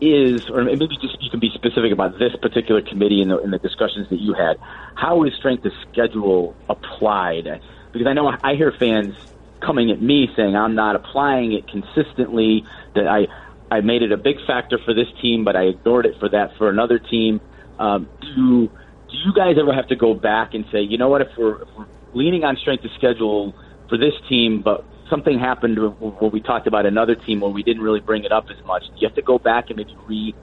is, 0.02 0.42
or 0.50 0.64
maybe 0.64 0.98
just 1.02 1.22
you 1.22 1.30
can 1.30 1.40
be 1.40 1.50
specific 1.54 1.92
about 1.92 2.20
this 2.20 2.36
particular 2.42 2.82
committee 2.82 3.22
and 3.22 3.32
the, 3.32 3.38
the 3.52 3.60
discussions 3.60 4.08
that 4.10 4.20
you 4.20 4.34
had. 4.34 4.58
How 4.96 5.24
is 5.24 5.34
strength 5.38 5.66
of 5.66 5.72
schedule 5.92 6.56
applied? 6.70 7.46
Because 7.94 8.08
I 8.08 8.14
know 8.14 8.32
I 8.44 8.56
hear 8.56 8.74
fans 8.78 9.14
coming 9.62 9.92
at 9.92 10.02
me 10.02 10.28
saying 10.36 10.56
I'm 10.56 10.76
not 10.76 10.96
applying 10.96 11.54
it 11.54 11.68
consistently. 11.68 12.64
That 12.94 13.08
I 13.08 13.28
I 13.74 13.82
made 13.82 14.04
it 14.04 14.12
a 14.12 14.18
big 14.18 14.38
factor 14.46 14.78
for 14.84 14.94
this 14.94 15.08
team, 15.22 15.44
but 15.44 15.56
I 15.56 15.64
ignored 15.64 16.06
it 16.06 16.16
for 16.20 16.30
that 16.30 16.58
for 16.58 16.70
another 16.70 17.00
team. 17.00 17.42
Um, 17.80 18.10
do 18.22 18.70
do 19.10 19.18
you 19.18 19.34
guys 19.34 19.56
ever 19.60 19.74
have 19.74 19.88
to 19.88 19.96
go 19.96 20.14
back 20.14 20.54
and 20.54 20.66
say, 20.72 20.82
you 20.82 20.98
know 20.98 21.10
what, 21.10 21.22
if 21.22 21.30
we're, 21.38 21.62
if 21.62 21.68
we're 21.78 21.86
leaning 22.14 22.44
on 22.44 22.58
strength 22.58 22.84
of 22.84 22.92
schedule 22.98 23.54
for 23.88 23.98
this 23.98 24.14
team, 24.28 24.62
but 24.64 24.86
something 25.10 25.40
happened 25.40 25.78
where 26.00 26.30
we 26.30 26.42
talked 26.42 26.68
about 26.68 26.86
another 26.86 27.16
team 27.16 27.42
where 27.42 27.52
we 27.52 27.64
didn't 27.64 27.82
really 27.82 28.00
bring 28.00 28.24
it 28.24 28.32
up 28.32 28.46
as 28.50 28.64
much. 28.66 28.84
You 28.98 29.08
have 29.08 29.16
to 29.16 29.22
go 29.22 29.38
back 29.38 29.70
and 29.70 29.78
maybe 29.78 29.96
re 30.08 30.36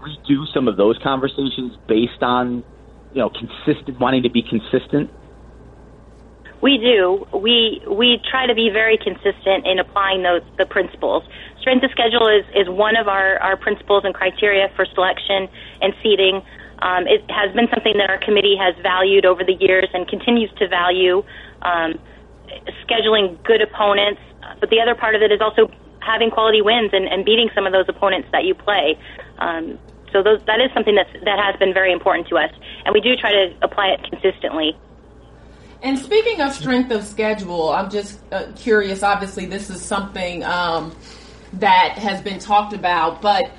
redo 0.00 0.44
some 0.54 0.66
of 0.66 0.76
those 0.76 0.98
conversations 1.02 1.76
based 1.86 2.22
on 2.22 2.64
you 3.12 3.20
know 3.20 3.30
consistent 3.30 3.98
wanting 4.00 4.22
to 4.22 4.30
be 4.30 4.42
consistent? 4.42 5.10
We 6.62 6.76
do. 6.76 7.26
We 7.32 7.80
we 7.88 8.20
try 8.30 8.46
to 8.46 8.54
be 8.54 8.68
very 8.72 8.98
consistent 8.98 9.66
in 9.66 9.78
applying 9.78 10.22
those 10.22 10.42
the 10.58 10.66
principles. 10.66 11.24
Strength 11.60 11.84
of 11.84 11.90
schedule 11.90 12.28
is, 12.28 12.44
is 12.54 12.68
one 12.68 12.96
of 12.96 13.08
our, 13.08 13.36
our 13.40 13.56
principles 13.56 14.04
and 14.04 14.14
criteria 14.14 14.68
for 14.76 14.86
selection 14.94 15.48
and 15.80 15.92
seating. 16.02 16.40
Um, 16.80 17.04
it 17.06 17.20
has 17.28 17.52
been 17.54 17.68
something 17.68 17.92
that 17.98 18.08
our 18.08 18.18
committee 18.18 18.56
has 18.56 18.74
valued 18.82 19.26
over 19.26 19.44
the 19.44 19.56
years 19.60 19.88
and 19.92 20.08
continues 20.08 20.50
to 20.58 20.68
value. 20.68 21.22
Um, 21.60 22.00
scheduling 22.86 23.42
good 23.44 23.60
opponents, 23.62 24.20
but 24.60 24.70
the 24.70 24.80
other 24.80 24.94
part 24.94 25.14
of 25.14 25.22
it 25.22 25.32
is 25.32 25.40
also 25.40 25.70
having 26.00 26.30
quality 26.30 26.62
wins 26.62 26.90
and, 26.92 27.06
and 27.06 27.24
beating 27.24 27.50
some 27.54 27.66
of 27.66 27.72
those 27.72 27.86
opponents 27.88 28.28
that 28.32 28.44
you 28.44 28.54
play. 28.54 28.98
Um, 29.38 29.78
so 30.12 30.22
those, 30.22 30.42
that 30.46 30.60
is 30.60 30.70
something 30.74 30.94
that's, 30.94 31.12
that 31.24 31.38
has 31.38 31.56
been 31.58 31.72
very 31.72 31.92
important 31.92 32.28
to 32.28 32.36
us, 32.36 32.50
and 32.84 32.92
we 32.92 33.00
do 33.00 33.14
try 33.16 33.32
to 33.32 33.54
apply 33.62 33.88
it 33.88 34.00
consistently. 34.10 34.76
And 35.82 35.98
speaking 35.98 36.40
of 36.40 36.52
strength 36.52 36.90
of 36.90 37.04
schedule, 37.04 37.70
I'm 37.70 37.90
just 37.90 38.20
uh, 38.32 38.52
curious. 38.56 39.02
Obviously, 39.02 39.46
this 39.46 39.70
is 39.70 39.80
something 39.80 40.44
um, 40.44 40.94
that 41.54 41.96
has 41.96 42.20
been 42.20 42.38
talked 42.38 42.74
about, 42.74 43.22
but 43.22 43.50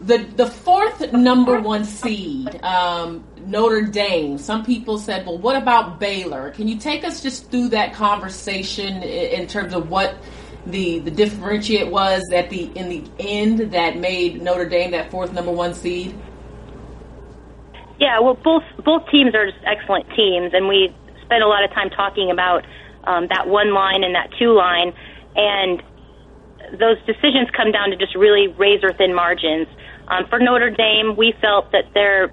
the 0.00 0.18
the 0.36 0.46
fourth 0.46 1.12
number 1.12 1.60
one 1.60 1.84
seed, 1.84 2.62
um, 2.62 3.24
Notre 3.44 3.82
Dame. 3.82 4.38
Some 4.38 4.64
people 4.64 4.98
said, 4.98 5.26
"Well, 5.26 5.38
what 5.38 5.56
about 5.56 5.98
Baylor?" 5.98 6.50
Can 6.50 6.68
you 6.68 6.78
take 6.78 7.04
us 7.04 7.20
just 7.20 7.50
through 7.50 7.68
that 7.70 7.94
conversation 7.94 9.02
in, 9.02 9.40
in 9.42 9.46
terms 9.46 9.74
of 9.74 9.90
what 9.90 10.16
the 10.66 11.00
the 11.00 11.10
differentiate 11.10 11.90
was 11.90 12.30
at 12.32 12.50
the 12.50 12.70
in 12.74 12.88
the 12.88 13.04
end 13.18 13.72
that 13.72 13.96
made 13.96 14.40
Notre 14.40 14.68
Dame 14.68 14.92
that 14.92 15.10
fourth 15.10 15.32
number 15.32 15.50
one 15.50 15.74
seed? 15.74 16.16
Yeah, 17.98 18.20
well, 18.20 18.34
both 18.34 18.62
both 18.84 19.02
teams 19.10 19.34
are 19.34 19.46
just 19.46 19.64
excellent 19.66 20.08
teams, 20.14 20.52
and 20.54 20.68
we 20.68 20.94
spent 21.24 21.42
a 21.42 21.48
lot 21.48 21.64
of 21.64 21.72
time 21.72 21.90
talking 21.90 22.30
about 22.30 22.64
um, 23.04 23.26
that 23.28 23.48
one 23.48 23.74
line 23.74 24.04
and 24.04 24.14
that 24.14 24.30
two 24.38 24.54
line, 24.54 24.92
and 25.34 25.82
those 26.78 26.98
decisions 27.06 27.48
come 27.56 27.72
down 27.72 27.90
to 27.90 27.96
just 27.96 28.14
really 28.14 28.46
razor 28.46 28.92
thin 28.92 29.14
margins. 29.14 29.66
Um, 30.08 30.26
for 30.28 30.38
Notre 30.38 30.70
Dame, 30.70 31.16
we 31.16 31.34
felt 31.40 31.70
that 31.72 31.92
their 31.94 32.32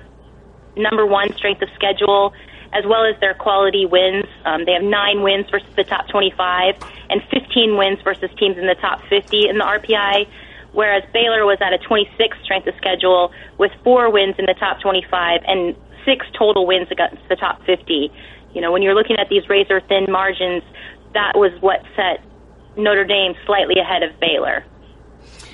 number 0.76 1.06
one 1.06 1.36
strength 1.36 1.62
of 1.62 1.70
schedule, 1.76 2.34
as 2.74 2.86
well 2.86 3.06
as 3.06 3.20
their 3.20 3.34
quality 3.34 3.86
wins. 3.86 4.26
Um, 4.46 4.66
they 4.66 4.74
have 4.74 4.84
nine 4.84 5.22
wins 5.22 5.46
versus 5.50 5.70
the 5.76 5.84
top 5.84 6.08
25 6.10 6.76
and 7.10 7.22
15 7.32 7.78
wins 7.78 8.00
versus 8.04 8.30
teams 8.38 8.58
in 8.58 8.68
the 8.68 8.76
top 8.76 9.02
50 9.10 9.50
in 9.50 9.58
the 9.58 9.64
RPI, 9.64 10.28
whereas 10.74 11.04
Baylor 11.14 11.46
was 11.46 11.58
at 11.62 11.74
a 11.74 11.78
26 11.78 12.38
strength 12.44 12.68
of 12.68 12.76
schedule 12.76 13.32
with 13.58 13.72
four 13.84 14.12
wins 14.12 14.36
in 14.38 14.46
the 14.46 14.56
top 14.56 14.82
25 14.82 15.42
and 15.48 15.76
six 16.06 16.26
total 16.38 16.66
wins 16.66 16.88
against 16.92 17.22
the 17.30 17.36
top 17.36 17.64
50. 17.66 18.12
You 18.54 18.62
know, 18.62 18.72
when 18.72 18.82
you're 18.82 18.96
looking 18.96 19.18
at 19.18 19.28
these 19.30 19.48
razor 19.50 19.82
thin 19.82 20.06
margins, 20.10 20.64
that 21.14 21.34
was 21.36 21.52
what 21.62 21.84
set 21.96 22.24
Notre 22.78 23.06
Dame 23.06 23.34
slightly 23.46 23.80
ahead 23.80 24.04
of 24.04 24.18
Baylor. 24.20 24.64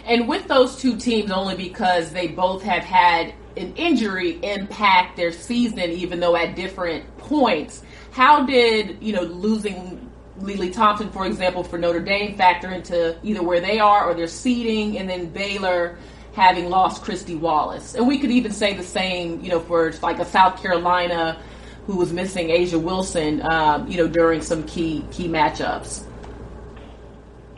And 0.06 0.28
with 0.28 0.48
those 0.48 0.76
two 0.78 0.98
teams, 0.98 1.32
only 1.32 1.56
because 1.56 2.12
they 2.12 2.28
both 2.28 2.64
have 2.64 2.84
had 2.84 3.34
an 3.58 3.74
injury 3.76 4.40
impact 4.44 5.18
their 5.18 5.32
season, 5.32 5.80
even 5.80 6.20
though 6.20 6.36
at 6.36 6.56
different 6.56 7.18
points. 7.18 7.84
How 8.12 8.46
did 8.46 8.98
you 9.02 9.14
know 9.14 9.22
losing 9.22 10.10
Lili 10.40 10.70
Thompson, 10.70 11.12
for 11.12 11.26
example, 11.26 11.64
for 11.64 11.78
Notre 11.78 12.00
Dame 12.00 12.36
factor 12.36 12.72
into 12.72 13.18
either 13.24 13.44
where 13.44 13.62
they 13.62 13.80
are 13.80 14.06
or 14.06 14.14
their 14.14 14.28
seeding, 14.28 14.98
and 14.98 15.10
then 15.10 15.28
Baylor 15.28 15.98
having 16.34 16.70
lost 16.70 17.04
Kristy 17.04 17.38
Wallace, 17.38 17.96
and 17.96 18.08
we 18.08 18.18
could 18.18 18.32
even 18.32 18.52
say 18.52 18.74
the 18.74 18.84
same, 18.84 19.42
you 19.42 19.50
know, 19.50 19.60
for 19.60 19.92
like 20.02 20.20
a 20.20 20.26
South 20.26 20.62
Carolina 20.62 21.42
who 21.88 21.98
was 21.98 22.14
missing 22.14 22.48
A'ja 22.50 22.82
Wilson, 22.82 23.42
um, 23.52 23.88
you 23.88 23.98
know, 23.98 24.08
during 24.08 24.42
some 24.42 24.64
key 24.64 25.04
key 25.12 25.28
matchups 25.28 26.06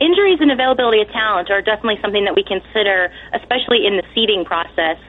injuries 0.04 0.38
and 0.40 0.52
availability 0.52 1.00
of 1.00 1.08
talent 1.08 1.50
are 1.50 1.62
definitely 1.62 1.98
something 2.02 2.24
that 2.24 2.36
we 2.36 2.44
consider, 2.44 3.08
especially 3.32 3.86
in 3.86 3.96
the 3.96 4.04
seeding 4.14 4.44
process. 4.44 5.00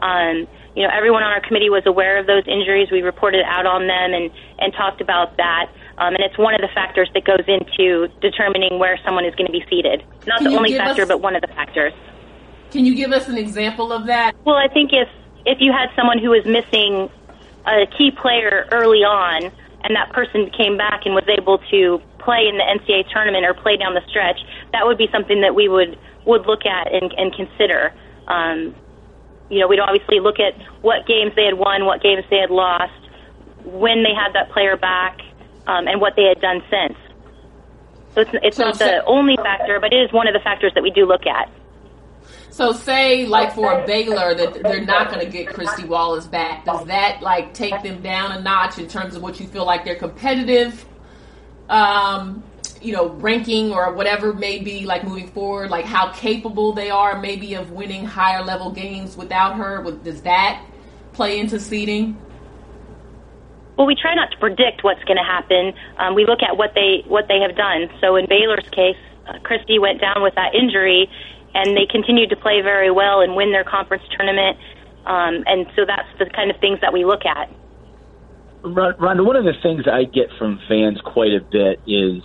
Um, 0.00 0.46
you 0.76 0.82
know, 0.82 0.90
everyone 0.92 1.22
on 1.22 1.32
our 1.32 1.40
committee 1.40 1.70
was 1.70 1.84
aware 1.86 2.18
of 2.18 2.26
those 2.26 2.44
injuries. 2.46 2.88
We 2.90 3.00
reported 3.02 3.44
out 3.46 3.66
on 3.66 3.86
them 3.88 4.12
and, 4.12 4.30
and 4.58 4.72
talked 4.72 5.00
about 5.00 5.36
that. 5.36 5.72
Um, 5.98 6.14
and 6.14 6.24
it's 6.24 6.36
one 6.38 6.54
of 6.54 6.60
the 6.60 6.68
factors 6.74 7.08
that 7.14 7.24
goes 7.24 7.44
into 7.46 8.08
determining 8.20 8.78
where 8.78 8.98
someone 9.04 9.24
is 9.24 9.34
going 9.34 9.46
to 9.46 9.52
be 9.52 9.64
seated. 9.68 10.04
Not 10.26 10.38
Can 10.38 10.50
the 10.50 10.56
only 10.56 10.76
factor, 10.76 11.02
us, 11.02 11.08
but 11.08 11.20
one 11.20 11.36
of 11.36 11.42
the 11.42 11.48
factors. 11.48 11.92
Can 12.70 12.84
you 12.86 12.94
give 12.94 13.12
us 13.12 13.28
an 13.28 13.36
example 13.36 13.92
of 13.92 14.06
that? 14.06 14.34
Well, 14.44 14.56
I 14.56 14.68
think 14.68 14.90
if 14.92 15.08
if 15.44 15.58
you 15.60 15.72
had 15.72 15.90
someone 15.94 16.18
who 16.18 16.30
was 16.30 16.44
missing 16.46 17.10
a 17.66 17.86
key 17.98 18.10
player 18.10 18.66
early 18.72 19.04
on, 19.04 19.52
and 19.84 19.94
that 19.94 20.10
person 20.12 20.50
came 20.56 20.76
back 20.78 21.02
and 21.04 21.14
was 21.14 21.28
able 21.28 21.58
to 21.70 22.00
play 22.24 22.48
in 22.48 22.56
the 22.56 22.64
NCAA 22.64 23.10
tournament 23.12 23.44
or 23.44 23.54
play 23.54 23.76
down 23.76 23.94
the 23.94 24.02
stretch, 24.08 24.38
that 24.72 24.86
would 24.86 24.98
be 24.98 25.08
something 25.12 25.40
that 25.40 25.54
we 25.54 25.68
would 25.68 25.98
would 26.24 26.46
look 26.46 26.64
at 26.66 26.92
and, 26.92 27.12
and 27.16 27.34
consider. 27.34 27.92
Um, 28.28 28.74
you 29.50 29.58
know, 29.58 29.68
we'd 29.68 29.80
obviously 29.80 30.20
look 30.20 30.38
at 30.38 30.54
what 30.82 31.06
games 31.06 31.32
they 31.34 31.44
had 31.44 31.54
won, 31.54 31.84
what 31.84 32.00
games 32.02 32.24
they 32.30 32.38
had 32.38 32.50
lost, 32.50 32.92
when 33.64 34.02
they 34.02 34.14
had 34.14 34.32
that 34.34 34.50
player 34.50 34.76
back, 34.76 35.20
um, 35.66 35.88
and 35.88 36.00
what 36.00 36.14
they 36.16 36.24
had 36.24 36.40
done 36.40 36.62
since. 36.70 36.96
So 38.14 38.20
it's, 38.20 38.30
it's 38.42 38.56
so 38.56 38.64
not 38.64 38.78
the 38.78 39.04
only 39.04 39.36
factor, 39.36 39.80
but 39.80 39.92
it 39.92 39.96
is 39.96 40.12
one 40.12 40.26
of 40.28 40.34
the 40.34 40.40
factors 40.40 40.72
that 40.74 40.82
we 40.82 40.90
do 40.90 41.06
look 41.06 41.26
at. 41.26 41.50
So 42.50 42.72
say 42.72 43.26
like 43.26 43.54
for 43.54 43.80
a 43.80 43.86
Baylor 43.86 44.34
that 44.34 44.62
they're 44.62 44.84
not 44.84 45.10
going 45.10 45.24
to 45.24 45.30
get 45.30 45.48
Kristy 45.48 45.86
Wallace 45.86 46.26
back. 46.26 46.66
Does 46.66 46.86
that 46.86 47.22
like 47.22 47.54
take 47.54 47.82
them 47.82 48.02
down 48.02 48.32
a 48.32 48.42
notch 48.42 48.78
in 48.78 48.86
terms 48.88 49.16
of 49.16 49.22
what 49.22 49.40
you 49.40 49.46
feel 49.46 49.64
like 49.64 49.84
they're 49.84 49.96
competitive 49.96 50.84
um, 51.72 52.44
you 52.82 52.92
know, 52.92 53.08
ranking 53.08 53.72
or 53.72 53.94
whatever 53.94 54.32
may 54.32 54.58
be 54.58 54.84
like 54.84 55.04
moving 55.04 55.28
forward, 55.28 55.70
like 55.70 55.86
how 55.86 56.12
capable 56.12 56.72
they 56.72 56.90
are 56.90 57.18
maybe 57.18 57.54
of 57.54 57.70
winning 57.70 58.04
higher 58.04 58.44
level 58.44 58.70
games 58.70 59.16
without 59.16 59.56
her? 59.56 59.82
Does 60.04 60.22
that 60.22 60.62
play 61.14 61.38
into 61.38 61.58
seeding? 61.58 62.16
Well, 63.76 63.86
we 63.86 63.94
try 63.94 64.14
not 64.14 64.30
to 64.32 64.36
predict 64.36 64.84
what's 64.84 65.02
going 65.04 65.16
to 65.16 65.24
happen. 65.24 65.72
Um, 65.96 66.14
we 66.14 66.26
look 66.26 66.42
at 66.42 66.58
what 66.58 66.72
they 66.74 67.04
what 67.08 67.26
they 67.26 67.40
have 67.40 67.56
done. 67.56 67.88
So 68.00 68.16
in 68.16 68.26
Baylor's 68.28 68.68
case, 68.70 69.00
uh, 69.26 69.38
Kristy 69.38 69.80
went 69.80 70.00
down 70.00 70.22
with 70.22 70.34
that 70.34 70.54
injury, 70.54 71.08
and 71.54 71.74
they 71.74 71.86
continued 71.86 72.28
to 72.30 72.36
play 72.36 72.60
very 72.60 72.90
well 72.90 73.22
and 73.22 73.34
win 73.34 73.50
their 73.50 73.64
conference 73.64 74.02
tournament. 74.14 74.58
Um, 75.06 75.42
and 75.46 75.66
so 75.74 75.86
that's 75.86 76.08
the 76.18 76.26
kind 76.26 76.50
of 76.50 76.58
things 76.60 76.80
that 76.82 76.92
we 76.92 77.06
look 77.06 77.24
at. 77.24 77.48
Rhonda, 78.62 79.24
one 79.24 79.36
of 79.36 79.44
the 79.44 79.54
things 79.62 79.84
I 79.90 80.04
get 80.04 80.28
from 80.38 80.60
fans 80.68 81.00
quite 81.04 81.32
a 81.32 81.40
bit 81.40 81.80
is, 81.86 82.22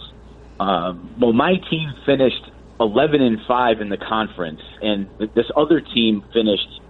um, 0.60 1.16
well, 1.20 1.34
my 1.34 1.54
team 1.70 1.94
finished 2.06 2.52
11 2.80 3.22
and 3.22 3.40
five 3.48 3.82
in 3.82 3.90
the 3.90 3.98
conference, 3.98 4.62
and 4.82 5.10
this 5.36 5.48
other 5.56 5.82
team 5.82 6.24
finished 6.34 6.82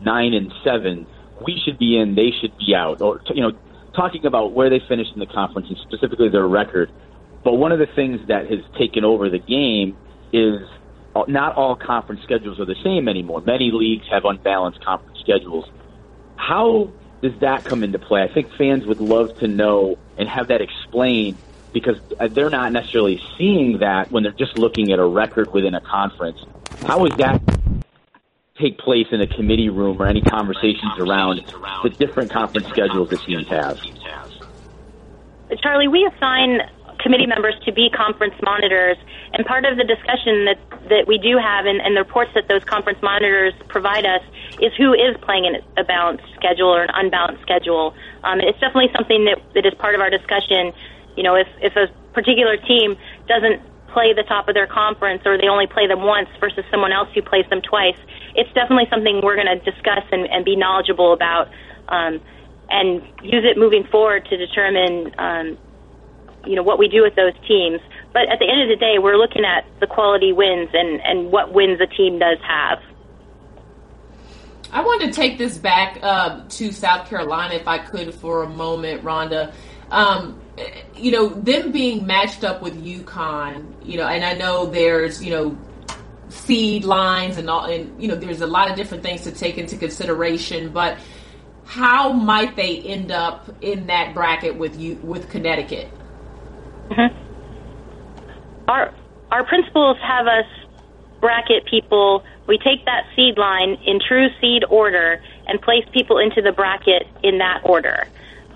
nine 0.00 0.34
and 0.34 0.52
seven. 0.64 1.06
We 1.44 1.60
should 1.64 1.78
be 1.78 1.96
in; 1.98 2.16
they 2.16 2.30
should 2.40 2.56
be 2.58 2.74
out. 2.74 3.00
Or 3.00 3.20
you 3.32 3.42
know, 3.42 3.52
talking 3.94 4.26
about 4.26 4.52
where 4.52 4.70
they 4.70 4.80
finished 4.88 5.10
in 5.14 5.20
the 5.20 5.26
conference 5.26 5.68
and 5.68 5.78
specifically 5.86 6.28
their 6.28 6.48
record. 6.48 6.90
But 7.44 7.54
one 7.54 7.70
of 7.70 7.78
the 7.78 7.86
things 7.94 8.20
that 8.26 8.50
has 8.50 8.58
taken 8.76 9.04
over 9.04 9.30
the 9.30 9.38
game 9.38 9.96
is 10.32 10.60
uh, 11.14 11.22
not 11.28 11.54
all 11.54 11.76
conference 11.76 12.22
schedules 12.24 12.58
are 12.58 12.66
the 12.66 12.74
same 12.82 13.08
anymore. 13.08 13.40
Many 13.40 13.70
leagues 13.72 14.04
have 14.10 14.24
unbalanced 14.24 14.84
conference 14.84 15.18
schedules. 15.20 15.64
How 16.34 16.92
does 17.22 17.38
that 17.40 17.64
come 17.64 17.82
into 17.82 17.98
play? 17.98 18.22
I 18.22 18.32
think 18.32 18.52
fans 18.54 18.86
would 18.86 19.00
love 19.00 19.38
to 19.38 19.48
know 19.48 19.98
and 20.16 20.28
have 20.28 20.48
that 20.48 20.60
explained 20.60 21.36
because 21.72 21.96
uh, 22.18 22.28
they're 22.28 22.50
not 22.50 22.72
necessarily 22.72 23.20
seeing 23.36 23.78
that 23.78 24.10
when 24.10 24.22
they're 24.22 24.32
just 24.32 24.58
looking 24.58 24.92
at 24.92 24.98
a 24.98 25.04
record 25.04 25.52
within 25.52 25.74
a 25.74 25.80
conference. 25.80 26.44
How 26.82 27.00
that 27.18 27.42
take 28.58 28.78
place 28.78 29.06
in 29.10 29.20
a 29.20 29.26
committee 29.26 29.68
room 29.68 30.00
or 30.00 30.06
any 30.06 30.22
conversations 30.22 30.92
around 30.98 31.44
the 31.82 31.90
different 31.90 32.30
conference 32.30 32.68
schedules 32.68 33.10
that 33.10 33.20
teams 33.20 33.46
have? 33.48 33.78
Charlie, 35.62 35.88
we 35.88 36.08
assign 36.14 36.60
committee 36.98 37.26
members 37.26 37.54
to 37.64 37.72
be 37.72 37.90
conference 37.90 38.34
monitors. 38.42 38.96
And 39.32 39.44
part 39.44 39.64
of 39.64 39.76
the 39.76 39.84
discussion 39.84 40.44
that, 40.46 40.58
that 40.88 41.06
we 41.06 41.18
do 41.18 41.38
have 41.38 41.66
and, 41.66 41.80
and 41.80 41.96
the 41.96 42.00
reports 42.00 42.30
that 42.34 42.48
those 42.48 42.64
conference 42.64 43.00
monitors 43.02 43.54
provide 43.68 44.06
us 44.06 44.22
is 44.60 44.72
who 44.76 44.94
is 44.94 45.16
playing 45.22 45.44
in 45.44 45.56
a 45.76 45.84
balanced 45.84 46.24
schedule 46.34 46.68
or 46.68 46.82
an 46.82 46.90
unbalanced 46.94 47.42
schedule. 47.42 47.94
Um, 48.24 48.40
it's 48.40 48.58
definitely 48.60 48.90
something 48.94 49.24
that, 49.26 49.38
that 49.54 49.66
is 49.66 49.74
part 49.74 49.94
of 49.94 50.00
our 50.00 50.10
discussion. 50.10 50.72
You 51.16 51.22
know, 51.22 51.34
if, 51.34 51.48
if 51.60 51.76
a 51.76 51.88
particular 52.12 52.56
team 52.56 52.96
doesn't 53.28 53.62
play 53.88 54.12
the 54.12 54.24
top 54.24 54.48
of 54.48 54.54
their 54.54 54.66
conference 54.66 55.22
or 55.24 55.38
they 55.38 55.48
only 55.48 55.66
play 55.66 55.86
them 55.86 56.02
once 56.02 56.28
versus 56.40 56.64
someone 56.70 56.92
else 56.92 57.08
who 57.14 57.22
plays 57.22 57.48
them 57.48 57.62
twice, 57.62 57.96
it's 58.34 58.52
definitely 58.52 58.86
something 58.90 59.20
we're 59.22 59.36
going 59.36 59.48
to 59.48 59.58
discuss 59.64 60.04
and, 60.12 60.26
and 60.28 60.44
be 60.44 60.56
knowledgeable 60.56 61.12
about. 61.12 61.48
Um, 61.88 62.20
and 62.68 63.02
use 63.22 63.44
it 63.44 63.56
moving 63.56 63.84
forward 63.84 64.26
to 64.26 64.36
determine 64.36 65.14
um, 65.18 65.58
you 66.46 66.54
know 66.54 66.62
what 66.62 66.78
we 66.78 66.88
do 66.88 67.02
with 67.02 67.14
those 67.14 67.34
teams. 67.46 67.80
But 68.12 68.28
at 68.28 68.38
the 68.38 68.48
end 68.48 68.62
of 68.62 68.68
the 68.68 68.76
day, 68.76 68.98
we're 68.98 69.16
looking 69.16 69.44
at 69.44 69.66
the 69.80 69.86
quality 69.86 70.32
wins 70.32 70.70
and 70.72 71.00
and 71.02 71.30
what 71.30 71.52
wins 71.52 71.80
a 71.80 71.86
team 71.86 72.18
does 72.18 72.38
have. 72.46 72.80
I 74.72 74.82
wanted 74.82 75.12
to 75.12 75.12
take 75.12 75.38
this 75.38 75.56
back 75.56 75.98
uh, 76.02 76.44
to 76.48 76.72
South 76.72 77.08
Carolina, 77.08 77.54
if 77.54 77.68
I 77.68 77.78
could, 77.78 78.12
for 78.14 78.42
a 78.42 78.48
moment, 78.48 79.02
Rhonda. 79.04 79.52
Um, 79.90 80.40
you 80.96 81.12
know, 81.12 81.28
them 81.28 81.70
being 81.70 82.06
matched 82.06 82.42
up 82.42 82.62
with 82.62 82.82
UConn, 82.84 83.72
you 83.84 83.96
know, 83.96 84.06
and 84.06 84.24
I 84.24 84.34
know 84.34 84.66
there's, 84.66 85.22
you 85.22 85.30
know, 85.30 85.58
seed 86.28 86.84
lines 86.84 87.36
and 87.36 87.48
all, 87.48 87.66
and 87.66 88.02
you 88.02 88.08
know, 88.08 88.16
there's 88.16 88.40
a 88.40 88.46
lot 88.46 88.70
of 88.70 88.76
different 88.76 89.02
things 89.02 89.22
to 89.22 89.32
take 89.32 89.58
into 89.58 89.76
consideration, 89.76 90.70
but 90.72 90.98
how 91.64 92.12
might 92.12 92.56
they 92.56 92.78
end 92.78 93.12
up 93.12 93.48
in 93.60 93.86
that 93.86 94.14
bracket 94.14 94.56
with 94.56 94.78
you 94.78 94.96
with 95.02 95.28
Connecticut? 95.28 95.88
Mm-hmm. 96.90 98.68
Our 98.68 98.92
our 99.30 99.44
principles 99.44 99.98
have 100.02 100.26
us 100.26 100.46
bracket 101.20 101.64
people. 101.66 102.24
We 102.46 102.58
take 102.58 102.84
that 102.84 103.06
seed 103.16 103.38
line 103.38 103.78
in 103.84 104.00
true 104.00 104.28
seed 104.40 104.64
order 104.68 105.22
and 105.46 105.60
place 105.60 105.84
people 105.92 106.18
into 106.18 106.42
the 106.42 106.52
bracket 106.52 107.06
in 107.22 107.38
that 107.38 107.62
order. 107.64 108.06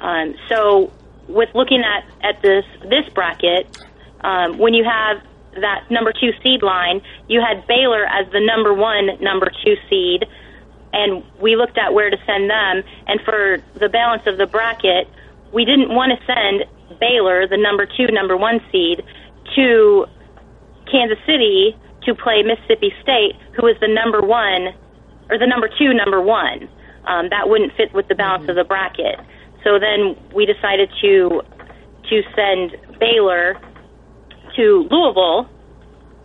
Um, 0.01 0.35
so, 0.49 0.93
with 1.29 1.49
looking 1.55 1.83
at 1.83 2.05
at 2.23 2.41
this 2.43 2.65
this 2.83 3.09
bracket, 3.13 3.67
um, 4.21 4.59
when 4.59 4.75
you 4.75 4.85
have 4.85 5.23
that 5.61 5.91
number 5.91 6.13
two 6.13 6.33
seed 6.43 6.63
line, 6.63 7.03
you 7.29 7.41
had 7.41 7.67
Baylor 7.67 8.07
as 8.07 8.31
the 8.33 8.41
number 8.41 8.73
one 8.73 9.11
number 9.21 9.51
two 9.65 9.77
seed, 9.89 10.27
and 10.93 11.25
we 11.41 11.57
looked 11.57 11.79
at 11.79 11.93
where 11.93 12.11
to 12.11 12.17
send 12.27 12.49
them. 12.49 12.83
And 13.07 13.21
for 13.23 13.59
the 13.75 13.89
balance 13.89 14.27
of 14.27 14.39
the 14.39 14.47
bracket, 14.47 15.09
we 15.53 15.65
didn't 15.65 15.93
want 15.93 16.13
to 16.19 16.27
send 16.27 16.65
Baylor, 16.99 17.47
the 17.47 17.57
number 17.57 17.87
two, 17.87 18.07
number 18.09 18.37
one 18.37 18.61
seed, 18.73 19.03
to 19.57 20.07
Kansas 20.91 21.19
City 21.27 21.77
to 22.05 22.15
play 22.15 22.43
Mississippi 22.43 22.93
State, 23.03 23.37
who 23.55 23.67
was 23.67 23.77
the 23.81 23.89
number 23.89 24.21
one 24.21 24.75
or 25.31 25.39
the 25.39 25.47
number 25.47 25.69
two, 25.79 25.95
number 25.95 26.21
one. 26.21 26.69
Um, 27.07 27.29
that 27.31 27.49
wouldn't 27.49 27.73
fit 27.77 27.95
with 27.95 28.09
the 28.09 28.15
balance 28.15 28.43
mm-hmm. 28.43 28.51
of 28.51 28.57
the 28.57 28.65
bracket. 28.65 29.19
So 29.65 29.79
then 29.79 30.17
we 30.35 30.45
decided 30.45 30.91
to 31.01 31.43
to 32.09 32.23
send 32.35 32.77
Baylor 32.99 33.55
to 34.57 34.89
Louisville 34.91 35.49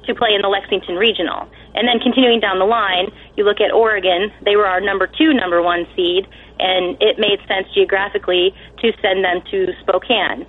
to 0.07 0.15
play 0.15 0.33
in 0.33 0.41
the 0.41 0.47
Lexington 0.47 0.95
Regional. 0.95 1.47
And 1.75 1.87
then 1.87 1.99
continuing 1.99 2.39
down 2.39 2.59
the 2.59 2.65
line, 2.65 3.11
you 3.35 3.43
look 3.43 3.59
at 3.59 3.71
Oregon, 3.71 4.31
they 4.43 4.55
were 4.55 4.65
our 4.65 4.79
number 4.79 5.07
two, 5.07 5.33
number 5.33 5.61
one 5.61 5.85
seed, 5.95 6.25
and 6.59 6.97
it 7.01 7.19
made 7.19 7.39
sense 7.47 7.67
geographically 7.73 8.55
to 8.79 8.93
send 9.01 9.23
them 9.23 9.41
to 9.51 9.73
Spokane. 9.81 10.47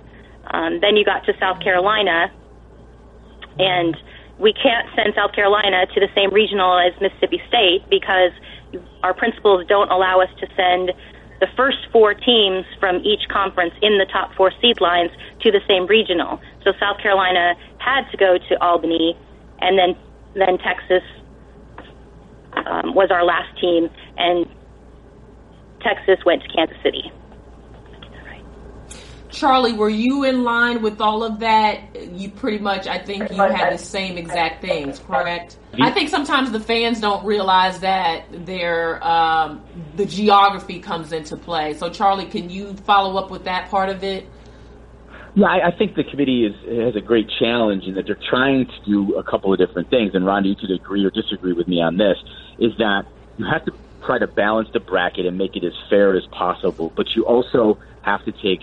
Um, 0.51 0.79
then 0.79 0.95
you 0.95 1.03
got 1.03 1.25
to 1.25 1.33
South 1.39 1.59
Carolina, 1.61 2.31
and 3.59 3.95
we 4.39 4.53
can't 4.53 4.87
send 4.95 5.13
South 5.15 5.33
Carolina 5.33 5.85
to 5.93 5.99
the 5.99 6.09
same 6.15 6.33
regional 6.33 6.77
as 6.77 6.93
Mississippi 7.01 7.41
State 7.47 7.83
because 7.89 8.31
our 9.03 9.13
principles 9.13 9.65
don't 9.67 9.91
allow 9.91 10.21
us 10.21 10.29
to 10.39 10.47
send 10.55 10.93
the 11.39 11.47
first 11.55 11.77
four 11.91 12.13
teams 12.13 12.65
from 12.79 12.97
each 13.05 13.27
conference 13.29 13.73
in 13.81 13.97
the 13.97 14.05
top 14.05 14.33
four 14.35 14.51
seed 14.61 14.81
lines 14.81 15.11
to 15.41 15.51
the 15.51 15.61
same 15.67 15.85
regional. 15.85 16.41
So 16.63 16.73
South 16.79 16.99
Carolina 16.99 17.55
had 17.77 18.09
to 18.11 18.17
go 18.17 18.37
to 18.37 18.63
Albany, 18.63 19.17
and 19.59 19.77
then 19.77 19.95
then 20.33 20.57
Texas 20.59 21.03
um, 22.53 22.93
was 22.93 23.09
our 23.11 23.23
last 23.23 23.57
team, 23.59 23.89
and 24.17 24.45
Texas 25.81 26.23
went 26.25 26.43
to 26.43 26.49
Kansas 26.49 26.77
City. 26.83 27.11
Charlie, 29.37 29.73
were 29.73 29.89
you 29.89 30.23
in 30.23 30.43
line 30.43 30.81
with 30.81 30.99
all 30.99 31.23
of 31.23 31.39
that? 31.41 31.95
You 32.11 32.27
pretty 32.29 32.57
much, 32.57 32.87
I 32.87 32.97
think 32.97 33.29
you 33.31 33.37
had 33.37 33.71
the 33.71 33.77
same 33.77 34.17
exact 34.17 34.61
things, 34.61 34.97
correct? 34.97 35.57
I 35.79 35.91
think 35.91 36.09
sometimes 36.09 36.51
the 36.51 36.59
fans 36.59 36.99
don't 36.99 37.23
realize 37.23 37.79
that 37.81 38.25
their 38.47 39.05
um, 39.05 39.63
the 39.95 40.07
geography 40.07 40.79
comes 40.79 41.11
into 41.11 41.37
play. 41.37 41.75
So, 41.75 41.91
Charlie, 41.91 42.25
can 42.25 42.49
you 42.49 42.73
follow 42.77 43.15
up 43.17 43.29
with 43.29 43.43
that 43.43 43.69
part 43.69 43.89
of 43.89 44.03
it? 44.03 44.25
Yeah, 45.35 45.45
I, 45.45 45.67
I 45.67 45.71
think 45.71 45.95
the 45.95 46.03
committee 46.03 46.47
is, 46.47 46.55
has 46.83 46.95
a 46.95 47.01
great 47.01 47.29
challenge 47.37 47.83
in 47.83 47.93
that 47.93 48.07
they're 48.07 48.17
trying 48.29 48.65
to 48.65 48.85
do 48.85 49.15
a 49.17 49.23
couple 49.23 49.53
of 49.53 49.59
different 49.59 49.91
things. 49.91 50.15
And 50.15 50.25
Rhonda, 50.25 50.47
you 50.47 50.55
could 50.55 50.71
agree 50.71 51.05
or 51.05 51.11
disagree 51.11 51.53
with 51.53 51.67
me 51.67 51.79
on 51.79 51.97
this: 51.97 52.17
is 52.57 52.75
that 52.79 53.05
you 53.37 53.45
have 53.45 53.63
to 53.65 53.71
try 54.03 54.17
to 54.17 54.25
balance 54.25 54.69
the 54.73 54.79
bracket 54.79 55.27
and 55.27 55.37
make 55.37 55.55
it 55.55 55.63
as 55.63 55.73
fair 55.91 56.17
as 56.17 56.25
possible, 56.31 56.91
but 56.95 57.15
you 57.15 57.23
also 57.27 57.77
have 58.01 58.25
to 58.25 58.31
take 58.31 58.61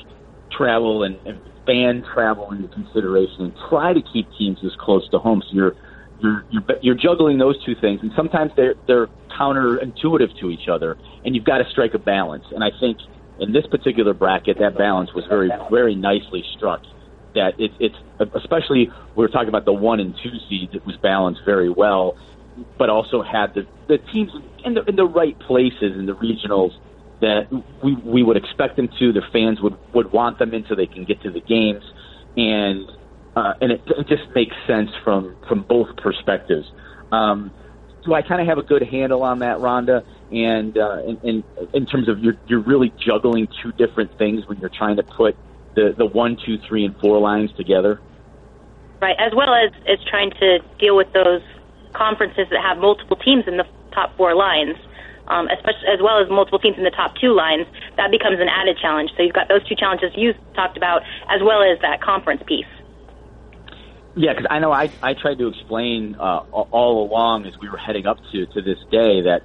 travel 0.57 1.03
and, 1.05 1.19
fan 1.67 2.05
travel 2.13 2.51
into 2.51 2.69
consideration 2.69 3.47
and 3.47 3.53
try 3.71 3.93
to 3.93 4.03
keep 4.13 4.27
teams 4.39 4.59
as 4.65 4.73
close 4.79 5.09
to 5.11 5.19
home. 5.19 5.43
So 5.49 5.55
you're 5.55 5.77
you're 6.21 6.45
you're, 6.51 6.63
you're 6.83 6.95
juggling 6.95 7.39
those 7.39 7.63
two 7.65 7.75
things, 7.75 8.01
and 8.03 8.13
sometimes 8.15 8.53
they're 8.57 8.75
they're 8.87 9.09
counterintuitive 9.39 10.39
to 10.41 10.51
each 10.51 10.69
other, 10.69 10.97
and 11.25 11.35
you've 11.35 11.45
got 11.45 11.59
to 11.59 11.71
strike 11.71 11.95
a 11.95 11.99
balance. 11.99 12.45
And 12.53 12.63
I 12.63 12.71
think 12.81 12.99
in 13.41 13.53
this 13.53 13.67
particular 13.67 14.15
bracket, 14.15 14.59
that 14.59 14.77
balance 14.77 15.13
was 15.15 15.25
very 15.27 15.51
very 15.71 15.95
nicely 15.95 16.45
struck. 16.57 16.83
That 17.35 17.59
it, 17.59 17.73
it's 17.81 17.97
especially 18.35 18.91
we 19.17 19.25
are 19.25 19.29
talking 19.29 19.49
about 19.49 19.65
the 19.65 19.73
one 19.73 20.01
and 20.01 20.15
two 20.23 20.39
seeds, 20.49 20.75
it 20.75 20.87
was 20.87 20.97
balanced 20.99 21.43
very 21.45 21.71
well, 21.71 22.17
but 22.79 22.91
also 22.91 23.23
had 23.23 23.55
the 23.55 23.67
the 23.89 23.99
teams 24.13 24.31
in 24.65 24.75
the 24.75 24.85
in 24.85 24.97
the 24.97 25.07
right 25.07 25.39
places 25.41 25.97
in 25.97 26.07
the 26.07 26.15
regionals 26.15 26.73
that 27.21 27.49
we 27.83 27.95
we 27.97 28.23
would 28.23 28.37
expect 28.37 28.77
them 28.77 28.89
to. 28.99 29.13
The 29.13 29.23
fans 29.33 29.61
would 29.61 29.77
would 29.95 30.13
want 30.13 30.39
them 30.39 30.53
in 30.55 30.65
so 30.69 30.75
they 30.75 30.87
can 30.87 31.05
get 31.05 31.23
to 31.23 31.31
the 31.31 31.41
games, 31.41 31.85
and 32.37 32.89
uh, 33.37 33.55
and 33.61 33.73
it, 33.73 33.83
it 33.87 34.09
just 34.09 34.23
makes 34.35 34.55
sense 34.67 34.91
from 35.03 35.37
from 35.49 35.63
both 35.63 35.97
perspectives. 35.97 36.71
Um, 37.13 37.53
so 38.05 38.13
I 38.13 38.23
kind 38.23 38.41
of 38.41 38.47
have 38.47 38.59
a 38.59 38.63
good 38.63 38.83
handle 38.83 39.23
on 39.23 39.39
that, 39.39 39.59
Rhonda. 39.59 40.05
And 40.31 40.77
uh, 40.77 41.03
in, 41.07 41.19
in 41.23 41.45
in 41.73 41.87
terms 41.87 42.09
of 42.09 42.19
you're 42.19 42.37
you're 42.47 42.63
really 42.63 42.93
juggling 43.05 43.49
two 43.63 43.73
different 43.73 44.17
things 44.19 44.47
when 44.47 44.59
you're 44.59 44.71
trying 44.71 44.97
to 44.97 45.03
put 45.03 45.37
the 45.75 45.95
the 45.97 46.07
one, 46.07 46.37
two, 46.45 46.59
three, 46.69 46.85
and 46.85 46.97
four 47.01 47.19
lines 47.19 47.51
together. 47.57 48.01
Right, 49.01 49.17
as 49.19 49.33
well 49.35 49.55
as 49.55 49.71
as 49.87 49.99
trying 50.09 50.31
to 50.41 50.59
deal 50.79 50.97
with 50.97 51.13
those 51.13 51.43
conferences 51.93 52.47
that 52.51 52.61
have 52.63 52.79
multiple 52.79 53.17
teams 53.17 53.45
in 53.47 53.57
the 53.57 53.65
top 53.93 54.17
four 54.17 54.35
lines 54.35 54.77
um, 55.29 55.49
especially 55.49 55.89
as 55.93 56.01
well 56.03 56.23
as 56.23 56.29
multiple 56.29 56.59
teams 56.59 56.77
in 56.77 56.85
the 56.85 56.91
top 56.91 57.17
two 57.17 57.33
lines, 57.35 57.67
that 57.97 58.11
becomes 58.11 58.41
an 58.41 58.49
added 58.49 58.79
challenge. 58.81 59.11
So 59.17 59.23
you've 59.23 59.35
got 59.35 59.49
those 59.49 59.67
two 59.69 59.75
challenges 59.75 60.13
you 60.17 60.35
talked 60.55 60.77
about, 60.77 61.03
as 61.29 61.41
well 61.43 61.63
as 61.63 61.81
that 61.81 62.01
conference 62.01 62.43
piece. 62.47 62.67
Yeah, 64.17 64.33
because 64.33 64.47
I 64.49 64.61
know 64.61 64.71
I 64.71 64.91
I 65.03 65.15
tried 65.15 65.39
to 65.39 65.49
explain 65.49 66.15
uh, 66.15 66.45
all 66.53 67.05
along 67.05 67.47
as 67.47 67.59
we 67.59 67.69
were 67.69 67.79
heading 67.79 68.07
up 68.07 68.19
to 68.33 68.47
to 68.47 68.63
this 68.63 68.79
day 68.91 69.23
that 69.23 69.43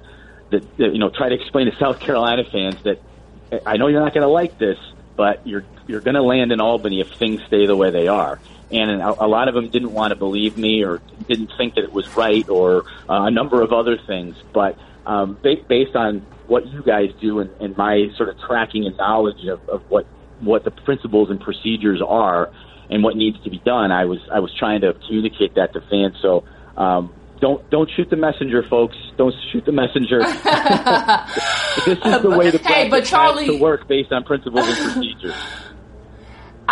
that, 0.50 0.76
that 0.76 0.92
you 0.92 0.98
know 0.98 1.10
try 1.10 1.28
to 1.28 1.34
explain 1.34 1.66
to 1.66 1.76
South 1.76 1.98
Carolina 1.98 2.44
fans 2.44 2.76
that 2.84 3.00
I 3.66 3.76
know 3.76 3.88
you're 3.88 4.00
not 4.00 4.14
going 4.14 4.22
to 4.22 4.28
like 4.28 4.58
this, 4.58 4.78
but 5.16 5.44
you're 5.46 5.64
you're 5.88 6.00
going 6.00 6.14
to 6.14 6.22
land 6.22 6.52
in 6.52 6.60
Albany 6.60 7.00
if 7.00 7.08
things 7.14 7.42
stay 7.46 7.66
the 7.66 7.76
way 7.76 7.90
they 7.90 8.06
are. 8.06 8.38
And 8.70 9.02
a, 9.02 9.26
lot 9.26 9.48
of 9.48 9.54
them 9.54 9.68
didn't 9.68 9.92
want 9.92 10.12
to 10.12 10.16
believe 10.16 10.56
me 10.56 10.84
or 10.84 11.02
didn't 11.26 11.50
think 11.58 11.74
that 11.74 11.82
it 11.82 11.92
was 11.92 12.16
right 12.16 12.48
or 12.48 12.84
uh, 13.08 13.24
a 13.24 13.30
number 13.30 13.62
of 13.62 13.72
other 13.72 13.98
things. 13.98 14.36
But 14.52 14.78
um, 15.10 15.36
ba- 15.42 15.64
based 15.68 15.96
on 15.96 16.24
what 16.46 16.66
you 16.68 16.82
guys 16.82 17.10
do 17.20 17.40
and, 17.40 17.50
and 17.60 17.76
my 17.76 18.06
sort 18.16 18.28
of 18.28 18.38
tracking 18.46 18.86
and 18.86 18.96
knowledge 18.96 19.44
of, 19.46 19.68
of 19.68 19.82
what 19.88 20.06
what 20.40 20.64
the 20.64 20.70
principles 20.70 21.30
and 21.30 21.40
procedures 21.40 22.00
are 22.06 22.50
and 22.88 23.02
what 23.02 23.16
needs 23.16 23.36
to 23.44 23.50
be 23.50 23.58
done, 23.64 23.90
I 23.90 24.04
was 24.04 24.20
I 24.32 24.38
was 24.38 24.52
trying 24.56 24.82
to 24.82 24.94
communicate 25.06 25.56
that 25.56 25.72
to 25.72 25.80
fans. 25.90 26.16
So 26.22 26.44
um, 26.76 27.12
don't 27.40 27.68
don't 27.70 27.90
shoot 27.96 28.08
the 28.08 28.16
messenger, 28.16 28.62
folks. 28.70 28.96
Don't 29.16 29.34
shoot 29.50 29.64
the 29.64 29.72
messenger. 29.72 30.20
this 31.86 31.98
is 31.98 32.22
the 32.22 32.30
way 32.30 32.50
the 32.50 32.58
hey, 32.58 32.88
but 32.88 33.04
Charlie, 33.04 33.46
to 33.46 33.58
work 33.58 33.88
based 33.88 34.12
on 34.12 34.22
principles 34.22 34.68
and 34.68 34.92
procedures. 34.92 35.34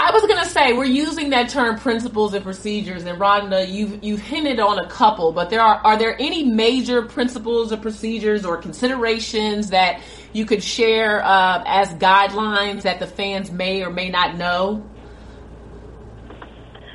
I 0.00 0.12
was 0.12 0.24
gonna 0.26 0.44
say 0.44 0.74
we're 0.74 0.84
using 0.84 1.30
that 1.30 1.48
term 1.48 1.76
principles 1.76 2.32
and 2.32 2.44
procedures, 2.44 3.04
and 3.04 3.20
Rhonda, 3.20 3.68
you've 3.68 4.04
you've 4.04 4.20
hinted 4.20 4.60
on 4.60 4.78
a 4.78 4.86
couple, 4.86 5.32
but 5.32 5.50
there 5.50 5.60
are 5.60 5.80
are 5.82 5.96
there 5.96 6.14
any 6.20 6.44
major 6.44 7.02
principles 7.02 7.72
or 7.72 7.78
procedures 7.78 8.44
or 8.44 8.58
considerations 8.58 9.70
that 9.70 10.00
you 10.32 10.46
could 10.46 10.62
share 10.62 11.24
uh, 11.24 11.64
as 11.66 11.92
guidelines 11.94 12.82
that 12.82 13.00
the 13.00 13.08
fans 13.08 13.50
may 13.50 13.82
or 13.82 13.90
may 13.90 14.08
not 14.08 14.36
know? 14.36 14.88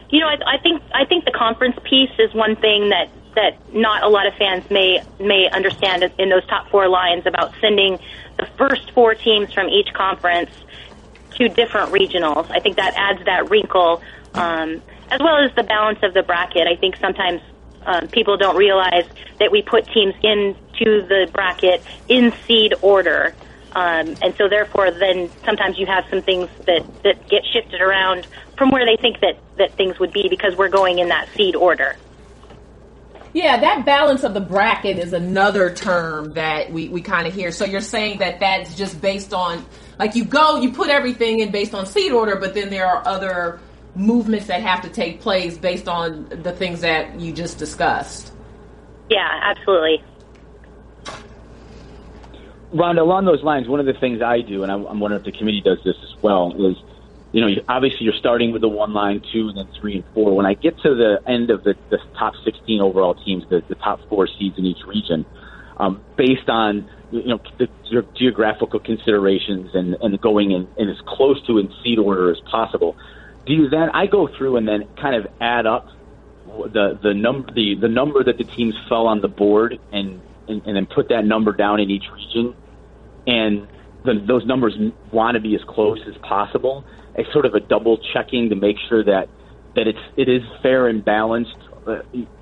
You 0.10 0.22
know, 0.22 0.28
I, 0.28 0.56
I 0.56 0.58
think 0.60 0.82
I 0.94 1.04
think 1.04 1.26
the 1.26 1.32
conference 1.32 1.76
piece 1.84 2.12
is 2.20 2.34
one 2.34 2.56
thing 2.56 2.88
that 2.92 3.10
that 3.36 3.58
not 3.76 4.04
a 4.04 4.08
lot 4.08 4.28
of 4.28 4.34
fans 4.36 4.64
may 4.70 5.04
may 5.20 5.50
understand 5.50 6.10
in 6.18 6.30
those 6.30 6.46
top 6.46 6.70
four 6.70 6.88
lines 6.88 7.26
about 7.26 7.52
sending 7.60 8.00
the 8.38 8.46
first 8.58 8.92
four 8.92 9.14
teams 9.14 9.52
from 9.52 9.68
each 9.68 9.92
conference 9.94 10.52
to 11.36 11.50
different 11.50 11.92
regionals. 11.92 12.50
I 12.50 12.60
think 12.60 12.78
that 12.78 12.94
adds 12.96 13.24
that 13.26 13.50
wrinkle, 13.50 14.02
um, 14.34 14.82
as 15.10 15.20
well 15.20 15.38
as 15.44 15.54
the 15.56 15.64
balance 15.64 16.00
of 16.04 16.14
the 16.14 16.24
bracket. 16.24 16.68
I 16.68 16.76
think 16.76 16.98
sometimes 16.98 17.42
um, 17.86 18.08
people 18.08 18.38
don't 18.38 18.56
realize 18.56 19.06
that 19.40 19.52
we 19.52 19.62
put 19.62 19.86
teams 19.88 20.14
into 20.24 21.06
the 21.08 21.30
bracket 21.32 21.84
in 22.08 22.34
seed 22.48 22.74
order. 22.82 23.36
Um, 23.76 24.16
and 24.22 24.36
so 24.38 24.48
therefore 24.48 24.92
then 24.92 25.30
sometimes 25.44 25.80
you 25.80 25.88
have 25.88 26.06
some 26.10 26.22
things 26.22 26.48
that, 26.68 26.86
that 27.04 27.28
get 27.28 27.44
shifted 27.52 27.82
around 27.82 28.28
from 28.58 28.70
where 28.70 28.86
they 28.86 29.02
think 29.02 29.20
that, 29.22 29.40
that 29.58 29.74
things 29.74 30.00
would 30.00 30.14
be 30.14 30.28
because 30.30 30.56
we're 30.56 30.70
going 30.70 31.00
in 31.00 31.10
that 31.10 31.28
seed 31.36 31.56
order. 31.56 31.96
Yeah, 33.34 33.60
that 33.62 33.84
balance 33.84 34.24
of 34.24 34.36
the 34.36 34.42
bracket 34.42 35.00
is 35.00 35.12
another 35.12 35.74
term 35.74 36.34
that 36.34 36.72
we, 36.72 36.88
we 36.88 37.02
kind 37.02 37.28
of 37.28 37.34
hear. 37.34 37.52
So 37.52 37.66
you're 37.66 37.82
saying 37.82 38.20
that 38.20 38.40
that's 38.40 38.76
just 38.76 39.02
based 39.02 39.34
on, 39.34 39.66
like 40.00 40.16
you 40.16 40.26
go, 40.26 40.58
you 40.60 40.72
put 40.72 40.90
everything 40.90 41.40
in 41.40 41.52
based 41.52 41.74
on 41.74 41.86
seed 41.86 42.12
order, 42.12 42.36
but 42.36 42.54
then 42.54 42.70
there 42.70 42.86
are 42.86 43.06
other 43.08 43.60
movements 43.96 44.48
that 44.48 44.62
have 44.62 44.82
to 44.82 44.90
take 44.90 45.22
place 45.22 45.58
based 45.58 45.88
on 45.88 46.28
the 46.30 46.52
things 46.52 46.82
that 46.82 47.20
you 47.20 47.32
just 47.32 47.58
discussed. 47.58 48.34
Yeah, 49.10 49.28
absolutely. 49.44 50.04
Rhonda, 52.74 53.02
along 53.02 53.26
those 53.26 53.44
lines, 53.44 53.68
one 53.68 53.80
of 53.80 53.86
the 53.86 53.94
things 53.94 54.22
I 54.22 54.42
do, 54.42 54.64
and 54.64 54.72
I'm, 54.72 54.86
I'm 54.88 55.00
wondering 55.00 55.20
if 55.20 55.26
the 55.26 55.38
committee 55.38 55.62
does 55.62 55.78
this 55.84 55.96
as 56.02 56.24
well, 56.24 56.54
is 56.70 56.78
you 57.34 57.42
know, 57.42 57.62
obviously 57.68 58.06
you're 58.06 58.14
starting 58.14 58.52
with 58.52 58.62
the 58.62 58.70
one 58.70 58.94
line, 58.94 59.22
two, 59.34 59.50
and 59.50 59.58
then 59.58 59.68
three 59.80 59.96
and 59.96 60.04
four. 60.14 60.36
When 60.36 60.46
I 60.46 60.54
get 60.54 60.78
to 60.80 60.96
the 60.96 61.20
end 61.28 61.50
of 61.50 61.64
the, 61.64 61.76
the 61.90 61.98
top 62.18 62.36
16 62.46 62.80
overall 62.80 63.16
teams, 63.16 63.44
the, 63.50 63.64
the 63.68 63.76
top 63.76 64.00
four 64.08 64.28
seeds 64.28 64.58
in 64.58 64.66
each 64.66 64.86
region, 64.86 65.26
um, 65.78 66.02
based 66.16 66.48
on 66.48 66.88
you 67.14 67.28
know 67.28 67.40
the 67.60 67.68
geographical 68.18 68.80
considerations 68.80 69.70
and, 69.74 69.96
and 70.02 70.20
going 70.20 70.52
in, 70.52 70.68
in 70.78 70.90
as 70.90 70.98
close 71.06 71.46
to 71.48 71.60
in 71.60 71.72
seed 71.84 72.00
order 72.00 72.32
as 72.32 72.40
possible, 72.50 72.96
do 73.46 73.54
you 73.54 73.70
then 73.70 73.90
I 73.94 74.08
go 74.08 74.28
through 74.36 74.58
and 74.58 74.68
then 74.68 74.88
kind 75.00 75.16
of 75.16 75.32
add 75.40 75.66
up 75.66 75.88
the 76.48 77.00
the 77.02 77.14
number 77.14 77.54
the, 77.54 77.76
the 77.80 77.88
number 77.88 78.24
that 78.24 78.38
the 78.38 78.44
teams 78.44 78.74
fell 78.90 79.08
on 79.08 79.22
the 79.22 79.28
board 79.28 79.80
and, 79.92 80.22
and 80.48 80.66
and 80.66 80.76
then 80.76 80.88
put 80.88 81.10
that 81.10 81.24
number 81.26 81.54
down 81.54 81.80
in 81.80 81.90
each 81.90 82.06
region. 82.12 82.56
And 83.26 83.68
the, 84.04 84.22
those 84.28 84.46
numbers 84.46 84.74
want 85.12 85.36
to 85.36 85.42
be 85.42 85.56
as 85.56 85.62
close 85.68 86.00
as 86.08 86.16
possible. 86.22 86.84
A 87.16 87.24
sort 87.32 87.46
of 87.46 87.54
a 87.54 87.60
double 87.60 88.00
checking 88.12 88.50
to 88.50 88.56
make 88.56 88.78
sure 88.90 89.04
that 89.04 89.30
that 89.76 89.88
it's 89.88 90.00
it 90.18 90.28
is 90.28 90.42
fair 90.64 90.88
and 90.88 91.06
balanced 91.06 91.56
uh, 91.88 92.00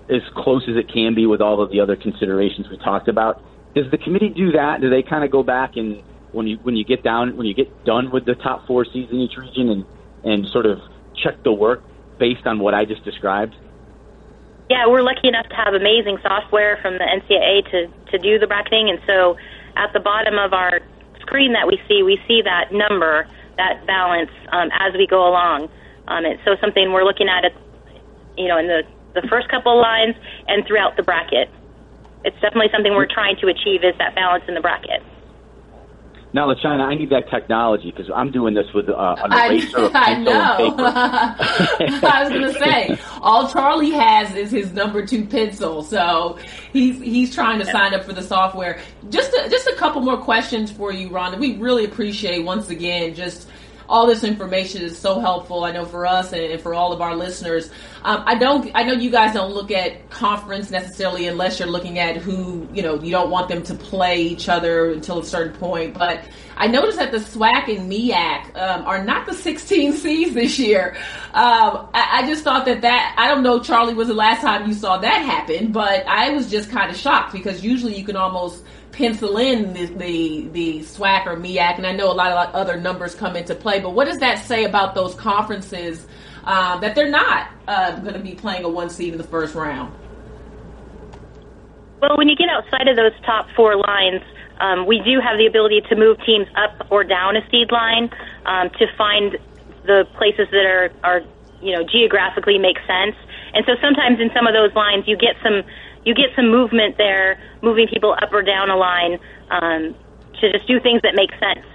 as 0.10 0.22
close 0.36 0.64
as 0.70 0.78
it 0.78 0.92
can 0.92 1.14
be 1.14 1.26
with 1.26 1.42
all 1.42 1.62
of 1.62 1.72
the 1.72 1.82
other 1.82 1.96
considerations 1.96 2.68
we 2.70 2.78
talked 2.78 3.10
about 3.10 3.42
does 3.76 3.90
the 3.92 3.98
committee 3.98 4.30
do 4.30 4.52
that 4.52 4.82
do 4.82 4.90
they 4.90 5.04
kind 5.04 5.24
of 5.24 5.32
go 5.32 5.44
back 5.44 5.76
and 5.76 6.02
when 6.32 6.48
you 6.48 6.58
when 6.64 6.76
you 6.76 6.84
get 6.84 7.04
down 7.04 7.38
when 7.38 7.46
you 7.46 7.54
get 7.54 7.86
done 7.86 8.12
with 8.12 8.26
the 8.26 8.36
top 8.36 8.66
four 8.68 8.86
seeds 8.86 9.12
in 9.12 9.18
each 9.18 9.38
region 9.38 9.70
and 9.70 9.86
and 10.24 10.48
sort 10.48 10.66
of 10.66 10.80
check 11.16 11.42
the 11.44 11.52
work 11.52 11.84
based 12.20 12.46
on 12.46 12.60
what 12.60 12.74
I 12.74 12.86
just 12.86 13.04
described 13.04 13.56
yeah, 14.72 14.88
we're 14.88 15.02
lucky 15.02 15.28
enough 15.28 15.50
to 15.50 15.56
have 15.56 15.74
amazing 15.74 16.18
software 16.24 16.80
from 16.82 16.94
the 16.94 17.04
NCAA 17.04 17.70
to, 17.72 18.12
to 18.12 18.18
do 18.18 18.40
the 18.40 18.48
bracketing. 18.48 18.90
And 18.90 19.02
so 19.06 19.36
at 19.76 19.92
the 19.92 20.00
bottom 20.00 20.40
of 20.40 20.54
our 20.54 20.80
screen 21.20 21.52
that 21.52 21.68
we 21.68 21.78
see, 21.90 22.04
we 22.04 22.18
see 22.26 22.42
that 22.44 22.72
number, 22.72 23.28
that 23.58 23.86
balance 23.86 24.32
um, 24.54 24.70
as 24.80 24.94
we 24.94 25.08
go 25.08 25.28
along. 25.28 25.70
Um, 26.08 26.24
so 26.46 26.56
something 26.62 26.94
we're 26.94 27.04
looking 27.04 27.28
at, 27.28 27.44
it, 27.44 27.54
you 28.38 28.48
know, 28.48 28.58
in 28.58 28.68
the, 28.68 28.84
the 29.14 29.28
first 29.28 29.50
couple 29.50 29.76
lines 29.76 30.16
and 30.48 30.66
throughout 30.66 30.96
the 30.96 31.04
bracket. 31.04 31.50
It's 32.24 32.40
definitely 32.42 32.70
something 32.72 32.94
we're 32.94 33.12
trying 33.12 33.38
to 33.38 33.48
achieve 33.48 33.84
is 33.84 33.98
that 33.98 34.16
balance 34.16 34.44
in 34.48 34.54
the 34.54 34.62
bracket. 34.62 35.02
Now, 36.34 36.48
LaChina, 36.48 36.82
I 36.82 36.96
need 36.96 37.10
that 37.10 37.30
technology 37.30 37.92
because 37.92 38.10
I'm 38.16 38.32
doing 38.32 38.54
this 38.54 38.68
with 38.74 38.88
uh, 38.88 39.16
an 39.18 39.34
eraser, 39.52 39.80
I, 39.94 40.12
a 40.12 40.26
pencil, 40.26 40.34
I 40.34 40.58
and 40.62 41.88
paper. 41.88 42.08
I 42.08 42.24
was 42.24 42.30
going 42.30 42.44
to 42.44 42.54
say, 42.54 42.98
all 43.22 43.50
Charlie 43.50 43.92
has 43.92 44.34
is 44.36 44.52
his 44.52 44.72
number 44.72 45.06
two 45.06 45.26
pencil, 45.26 45.84
so 45.84 46.40
he's 46.72 47.02
he's 47.02 47.36
trying 47.36 47.60
to 47.60 47.66
sign 47.66 47.94
up 47.94 48.06
for 48.06 48.14
the 48.14 48.24
software. 48.24 48.80
Just 49.10 49.34
a, 49.34 49.50
just 49.50 49.68
a 49.68 49.76
couple 49.76 50.02
more 50.02 50.18
questions 50.18 50.72
for 50.72 50.94
you, 50.94 51.10
Rhonda. 51.10 51.38
We 51.38 51.58
really 51.58 51.84
appreciate 51.84 52.46
once 52.46 52.70
again 52.70 53.14
just 53.14 53.50
all 53.92 54.08
this 54.08 54.24
information 54.24 54.82
is 54.82 54.98
so 54.98 55.20
helpful. 55.20 55.66
I 55.66 55.74
know 55.74 55.84
for 55.84 56.06
us 56.06 56.32
and 56.32 56.60
for 56.62 56.74
all 56.74 56.94
of 56.94 57.02
our 57.02 57.14
listeners. 57.14 57.70
Um, 58.04 58.24
I 58.26 58.36
don't. 58.36 58.72
I 58.74 58.84
know 58.84 58.94
you 58.94 59.12
guys 59.12 59.34
don't 59.34 59.52
look 59.52 59.70
at 59.70 60.10
conference 60.10 60.72
necessarily 60.72 61.28
unless 61.28 61.60
you're 61.60 61.68
looking 61.68 62.00
at 62.00 62.16
who 62.16 62.68
you 62.74 62.82
know. 62.82 62.96
You 62.96 63.12
don't 63.12 63.30
want 63.30 63.50
them 63.50 63.62
to 63.64 63.76
play 63.76 64.22
each 64.22 64.48
other 64.48 64.92
until 64.92 65.20
a 65.20 65.26
certain 65.26 65.54
point. 65.54 65.94
But 65.94 66.24
I 66.56 66.68
noticed 66.68 67.00
that 67.00 67.12
the 67.12 67.18
SWAC 67.18 67.76
and 67.76 67.92
MEAC 67.92 68.56
um, 68.56 68.86
are 68.86 69.04
not 69.04 69.26
the 69.26 69.34
16 69.34 69.94
seeds 69.94 70.34
this 70.34 70.58
year. 70.58 70.96
Um, 71.34 71.90
I, 71.94 72.22
I, 72.22 72.28
just 72.28 72.44
thought 72.44 72.66
that 72.66 72.82
that 72.82 73.14
I 73.18 73.28
don't 73.28 73.44
know. 73.44 73.60
Charlie 73.60 73.94
was 73.94 74.08
the 74.08 74.14
last 74.14 74.42
time 74.42 74.68
you 74.68 74.74
saw 74.74 74.98
that 75.00 75.26
happen, 75.26 75.74
but 75.74 76.08
I 76.08 76.30
was 76.30 76.50
just 76.50 76.70
kind 76.70 76.90
of 76.90 76.96
shocked 76.96 77.34
because 77.34 77.64
usually 77.64 77.98
you 77.98 78.06
can 78.06 78.16
almost 78.16 78.64
pencil 78.92 79.38
in 79.38 79.74
the, 79.74 79.86
the, 79.86 80.48
the 80.52 80.80
SWAC 80.80 81.26
or 81.26 81.38
MEAC, 81.38 81.78
and 81.78 81.88
I 81.88 81.94
know 81.94 82.12
a 82.12 82.14
lot 82.14 82.32
of 82.32 82.56
other 82.56 82.80
numbers 82.80 83.16
come 83.16 83.36
into 83.36 83.56
play, 83.56 83.80
but 83.80 83.92
what 83.92 84.06
does 84.06 84.20
that 84.20 84.40
say 84.40 84.66
about 84.66 84.96
those 84.96 85.16
conferences 85.16 86.06
um, 86.44 86.82
that 86.82 86.96
they're 86.96 87.10
not 87.10 87.50
uh, 87.68 88.00
going 88.00 88.14
to 88.14 88.20
be 88.20 88.34
playing 88.34 88.64
a 88.64 88.70
one 88.70 88.90
seed 88.90 89.14
in 89.14 89.18
the 89.18 89.28
first 89.28 89.56
round? 89.56 89.94
Well, 92.02 92.18
when 92.18 92.28
you 92.30 92.36
get 92.36 92.50
outside 92.50 92.88
of 92.88 92.96
those 92.96 93.14
top 93.26 93.48
four 93.56 93.76
lines, 93.76 94.22
um, 94.60 94.86
we 94.86 95.00
do 95.00 95.20
have 95.20 95.38
the 95.38 95.46
ability 95.46 95.82
to 95.90 95.96
move 95.96 96.18
teams 96.26 96.48
up 96.56 96.88
or 96.92 97.04
down 97.04 97.36
a 97.36 97.48
seed 97.50 97.72
line 97.72 98.10
um, 98.46 98.70
to 98.72 98.88
find 98.98 99.38
the 99.86 100.06
places 100.18 100.48
that 100.52 100.66
are, 100.66 100.92
are, 101.04 101.22
you 101.62 101.74
know, 101.74 101.84
geographically 101.84 102.58
make 102.58 102.78
sense. 102.88 103.16
And 103.54 103.66
so 103.66 103.74
sometimes 103.82 104.20
in 104.20 104.30
some 104.34 104.48
of 104.48 104.54
those 104.54 104.74
lines, 104.74 105.08
you 105.08 105.18
get 105.18 105.36
some 105.44 105.64
you 106.06 106.16
get 106.16 106.30
some 106.36 106.50
movement 106.50 106.98
there, 106.98 107.40
moving 107.62 107.88
people 107.88 108.16
up 108.22 108.32
or 108.32 108.42
down 108.42 108.70
a 108.70 108.76
line 108.76 109.20
um, 109.50 109.96
to 110.40 110.52
just 110.52 110.68
do 110.68 110.80
things 110.80 111.02
that 111.04 111.16
make 111.16 111.32
sense. 111.32 111.66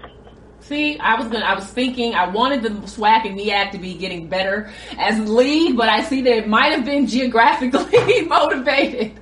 See, 0.66 0.98
I 0.98 1.14
was 1.14 1.28
gonna, 1.28 1.44
I 1.44 1.54
was 1.54 1.64
thinking, 1.64 2.16
I 2.16 2.28
wanted 2.28 2.62
the 2.62 2.70
SWAC 2.70 3.24
and 3.24 3.38
MEAC 3.38 3.70
to 3.70 3.78
be 3.78 3.94
getting 3.94 4.28
better 4.28 4.68
as 4.98 5.16
lead, 5.20 5.76
but 5.76 5.88
I 5.88 6.02
see 6.02 6.22
that 6.22 6.32
it 6.38 6.48
might 6.48 6.72
have 6.72 6.84
been 6.84 7.06
geographically 7.06 8.22
motivated. 8.26 9.12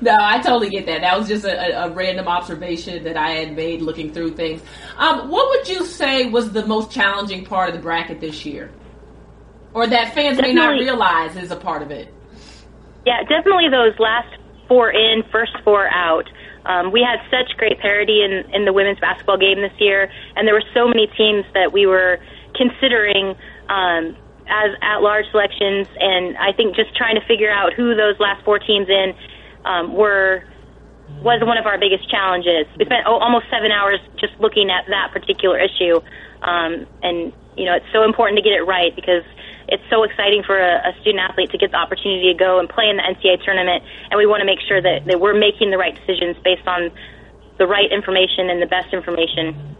No, 0.00 0.16
I 0.16 0.38
totally 0.38 0.70
get 0.70 0.86
that. 0.86 1.00
That 1.00 1.18
was 1.18 1.26
just 1.26 1.44
a, 1.44 1.86
a, 1.86 1.90
random 1.90 2.28
observation 2.28 3.02
that 3.02 3.16
I 3.16 3.30
had 3.30 3.56
made 3.56 3.82
looking 3.82 4.12
through 4.12 4.34
things. 4.34 4.62
Um, 4.96 5.28
what 5.28 5.48
would 5.48 5.68
you 5.68 5.84
say 5.84 6.28
was 6.30 6.52
the 6.52 6.64
most 6.64 6.92
challenging 6.92 7.44
part 7.44 7.70
of 7.70 7.74
the 7.74 7.82
bracket 7.82 8.20
this 8.20 8.46
year, 8.46 8.70
or 9.74 9.88
that 9.88 10.14
fans 10.14 10.36
Definitely. 10.36 10.54
may 10.54 10.60
not 10.60 10.70
realize 10.74 11.36
is 11.36 11.50
a 11.50 11.56
part 11.56 11.82
of 11.82 11.90
it? 11.90 12.14
Yeah, 13.08 13.24
definitely 13.24 13.70
those 13.70 13.98
last 13.98 14.28
four 14.68 14.92
in, 14.92 15.22
first 15.32 15.56
four 15.64 15.88
out. 15.88 16.28
Um, 16.66 16.92
we 16.92 17.00
had 17.00 17.24
such 17.32 17.56
great 17.56 17.80
parity 17.80 18.20
in, 18.20 18.44
in 18.52 18.66
the 18.66 18.72
women's 18.74 19.00
basketball 19.00 19.38
game 19.38 19.62
this 19.62 19.72
year, 19.78 20.12
and 20.36 20.46
there 20.46 20.52
were 20.52 20.68
so 20.74 20.86
many 20.86 21.06
teams 21.16 21.46
that 21.54 21.72
we 21.72 21.86
were 21.86 22.20
considering 22.54 23.32
um, 23.70 24.12
as 24.44 24.76
at 24.82 25.00
large 25.00 25.24
selections. 25.30 25.88
And 25.98 26.36
I 26.36 26.52
think 26.52 26.76
just 26.76 26.94
trying 26.94 27.14
to 27.18 27.24
figure 27.24 27.50
out 27.50 27.72
who 27.72 27.94
those 27.94 28.20
last 28.20 28.44
four 28.44 28.58
teams 28.58 28.90
in 28.90 29.14
um, 29.64 29.94
were 29.94 30.44
was 31.24 31.40
one 31.40 31.56
of 31.56 31.64
our 31.64 31.78
biggest 31.80 32.10
challenges. 32.10 32.68
We 32.76 32.84
spent 32.84 33.08
oh, 33.08 33.16
almost 33.16 33.46
seven 33.48 33.72
hours 33.72 34.00
just 34.20 34.36
looking 34.38 34.68
at 34.68 34.84
that 34.92 35.16
particular 35.16 35.56
issue, 35.56 35.96
um, 36.44 36.84
and 37.00 37.32
you 37.56 37.64
know 37.64 37.72
it's 37.72 37.88
so 37.90 38.04
important 38.04 38.36
to 38.36 38.44
get 38.44 38.52
it 38.52 38.68
right 38.68 38.94
because 38.94 39.24
it's 39.68 39.84
so 39.90 40.02
exciting 40.02 40.42
for 40.42 40.58
a, 40.58 40.88
a 40.88 40.92
student 41.00 41.20
athlete 41.20 41.50
to 41.50 41.58
get 41.58 41.70
the 41.70 41.76
opportunity 41.76 42.32
to 42.32 42.38
go 42.38 42.58
and 42.58 42.68
play 42.68 42.88
in 42.88 42.96
the 42.96 43.02
NCAA 43.02 43.44
tournament, 43.44 43.84
and 44.10 44.18
we 44.18 44.26
want 44.26 44.40
to 44.40 44.46
make 44.46 44.60
sure 44.66 44.80
that, 44.80 45.04
that 45.06 45.20
we're 45.20 45.38
making 45.38 45.70
the 45.70 45.78
right 45.78 45.94
decisions 45.94 46.36
based 46.42 46.66
on 46.66 46.90
the 47.58 47.66
right 47.66 47.90
information 47.90 48.50
and 48.50 48.62
the 48.62 48.66
best 48.66 48.92
information. 48.94 49.76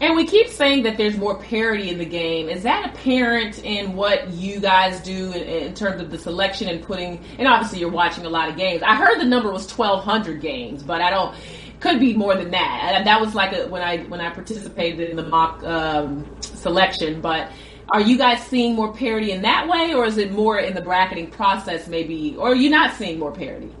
And 0.00 0.14
we 0.14 0.26
keep 0.26 0.48
saying 0.48 0.82
that 0.82 0.98
there's 0.98 1.16
more 1.16 1.38
parity 1.38 1.88
in 1.88 1.98
the 1.98 2.04
game. 2.04 2.48
Is 2.48 2.64
that 2.64 2.90
apparent 2.90 3.64
in 3.64 3.94
what 3.94 4.30
you 4.30 4.60
guys 4.60 5.00
do 5.00 5.32
in, 5.32 5.42
in, 5.42 5.74
terms 5.74 6.02
of 6.02 6.10
the 6.10 6.18
selection 6.18 6.68
and 6.68 6.82
putting? 6.82 7.24
And 7.38 7.48
obviously, 7.48 7.78
you're 7.78 7.90
watching 7.90 8.26
a 8.26 8.28
lot 8.28 8.50
of 8.50 8.56
games. 8.56 8.82
I 8.82 8.96
heard 8.96 9.18
the 9.20 9.24
number 9.24 9.50
was 9.50 9.70
1,200 9.70 10.40
games, 10.40 10.82
but 10.82 11.00
I 11.00 11.10
don't. 11.10 11.34
Could 11.80 12.00
be 12.00 12.14
more 12.14 12.34
than 12.34 12.50
that. 12.50 13.02
That 13.04 13.20
was 13.20 13.34
like 13.34 13.52
a, 13.52 13.68
when 13.68 13.82
I 13.82 13.98
when 14.04 14.20
I 14.20 14.30
participated 14.30 15.10
in 15.10 15.16
the 15.16 15.22
mock 15.22 15.62
um, 15.62 16.26
selection. 16.40 17.20
But 17.20 17.50
are 17.90 18.00
you 18.00 18.18
guys 18.18 18.42
seeing 18.42 18.74
more 18.74 18.92
parity 18.92 19.30
in 19.30 19.42
that 19.42 19.68
way, 19.68 19.94
or 19.94 20.06
is 20.06 20.18
it 20.18 20.32
more 20.32 20.58
in 20.58 20.74
the 20.74 20.80
bracketing 20.80 21.30
process, 21.30 21.86
maybe, 21.86 22.34
or 22.36 22.48
are 22.48 22.54
you 22.54 22.70
not 22.70 22.94
seeing 22.94 23.18
more 23.18 23.32
parity? 23.32 23.72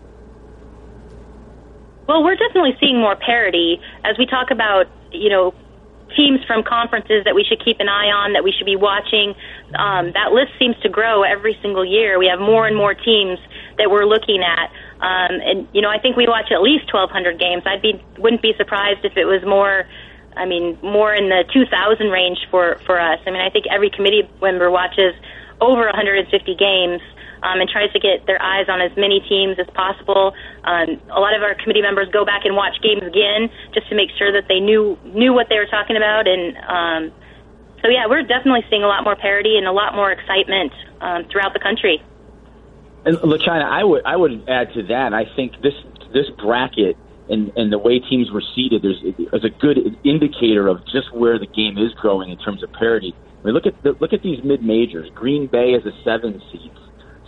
Well, 2.06 2.22
we're 2.22 2.36
definitely 2.36 2.76
seeing 2.78 3.00
more 3.00 3.16
parity 3.16 3.80
as 4.04 4.16
we 4.16 4.26
talk 4.26 4.52
about, 4.52 4.86
you 5.10 5.28
know, 5.28 5.54
teams 6.14 6.38
from 6.46 6.62
conferences 6.62 7.24
that 7.24 7.34
we 7.34 7.42
should 7.42 7.62
keep 7.64 7.80
an 7.80 7.88
eye 7.88 8.08
on, 8.14 8.32
that 8.32 8.44
we 8.44 8.52
should 8.56 8.64
be 8.64 8.76
watching. 8.76 9.34
Um, 9.74 10.12
that 10.14 10.30
list 10.30 10.52
seems 10.58 10.78
to 10.82 10.88
grow 10.88 11.24
every 11.24 11.58
single 11.60 11.84
year. 11.84 12.18
We 12.18 12.28
have 12.28 12.38
more 12.38 12.66
and 12.66 12.76
more 12.76 12.94
teams 12.94 13.38
that 13.78 13.90
we're 13.90 14.06
looking 14.06 14.42
at. 14.42 14.70
Um, 15.02 15.40
and 15.42 15.68
you 15.72 15.82
know, 15.82 15.90
I 15.90 15.98
think 15.98 16.16
we 16.16 16.26
watch 16.26 16.52
at 16.52 16.62
least 16.62 16.92
1,200 16.92 17.38
games. 17.38 17.64
I'd 17.66 17.82
be 17.82 18.00
wouldn't 18.18 18.40
be 18.40 18.54
surprised 18.56 19.04
if 19.04 19.16
it 19.16 19.24
was 19.24 19.42
more. 19.44 19.84
I 20.36 20.44
mean, 20.44 20.78
more 20.82 21.14
in 21.14 21.28
the 21.28 21.44
2,000 21.52 22.10
range 22.10 22.38
for 22.50 22.78
for 22.84 23.00
us. 23.00 23.20
I 23.26 23.30
mean, 23.30 23.40
I 23.40 23.50
think 23.50 23.66
every 23.70 23.90
committee 23.90 24.28
member 24.40 24.70
watches 24.70 25.14
over 25.60 25.86
150 25.86 26.28
games 26.56 27.00
um, 27.42 27.60
and 27.60 27.68
tries 27.68 27.92
to 27.92 28.00
get 28.00 28.26
their 28.26 28.40
eyes 28.40 28.68
on 28.68 28.80
as 28.80 28.94
many 28.96 29.20
teams 29.20 29.58
as 29.58 29.66
possible. 29.74 30.34
Um, 30.64 31.00
a 31.10 31.20
lot 31.20 31.34
of 31.34 31.42
our 31.42 31.54
committee 31.54 31.82
members 31.82 32.08
go 32.12 32.24
back 32.24 32.44
and 32.44 32.56
watch 32.56 32.76
games 32.82 33.02
again 33.02 33.48
just 33.72 33.88
to 33.88 33.94
make 33.94 34.10
sure 34.18 34.32
that 34.32 34.48
they 34.48 34.60
knew 34.60 34.98
knew 35.04 35.32
what 35.32 35.48
they 35.48 35.56
were 35.56 35.70
talking 35.70 35.96
about. 35.96 36.28
And 36.28 36.56
um, 36.68 37.02
so, 37.82 37.88
yeah, 37.88 38.06
we're 38.06 38.22
definitely 38.22 38.64
seeing 38.68 38.82
a 38.82 38.88
lot 38.88 39.04
more 39.04 39.16
parity 39.16 39.56
and 39.56 39.66
a 39.66 39.72
lot 39.72 39.94
more 39.94 40.10
excitement 40.10 40.72
um, 41.00 41.24
throughout 41.30 41.52
the 41.52 41.60
country. 41.60 42.02
And 43.04 43.16
LaChina, 43.18 43.64
I 43.64 43.84
would 43.84 44.04
I 44.04 44.16
would 44.16 44.48
add 44.48 44.74
to 44.74 44.82
that. 44.84 45.14
I 45.14 45.24
think 45.36 45.52
this 45.62 45.74
this 46.12 46.26
bracket 46.42 46.96
and, 47.28 47.52
and 47.56 47.72
the 47.72 47.78
way 47.78 47.98
teams 47.98 48.30
were 48.30 48.42
seeded 48.54 48.82
there's, 48.82 49.02
is 49.02 49.44
a 49.44 49.50
good 49.50 49.78
indicator 50.04 50.68
of 50.68 50.84
just 50.86 51.12
where 51.12 51.38
the 51.38 51.46
game 51.46 51.78
is 51.78 51.92
growing 51.94 52.30
in 52.30 52.38
terms 52.38 52.62
of 52.62 52.72
parity. 52.72 53.14
I 53.40 53.44
mean, 53.44 53.54
look 53.54 53.66
at 53.66 53.82
the, 53.82 53.96
look 54.00 54.12
at 54.12 54.22
these 54.22 54.42
mid 54.44 54.62
majors. 54.62 55.10
Green 55.14 55.46
Bay 55.46 55.70
is 55.70 55.84
a 55.86 55.92
seven 56.04 56.40
seed. 56.52 56.70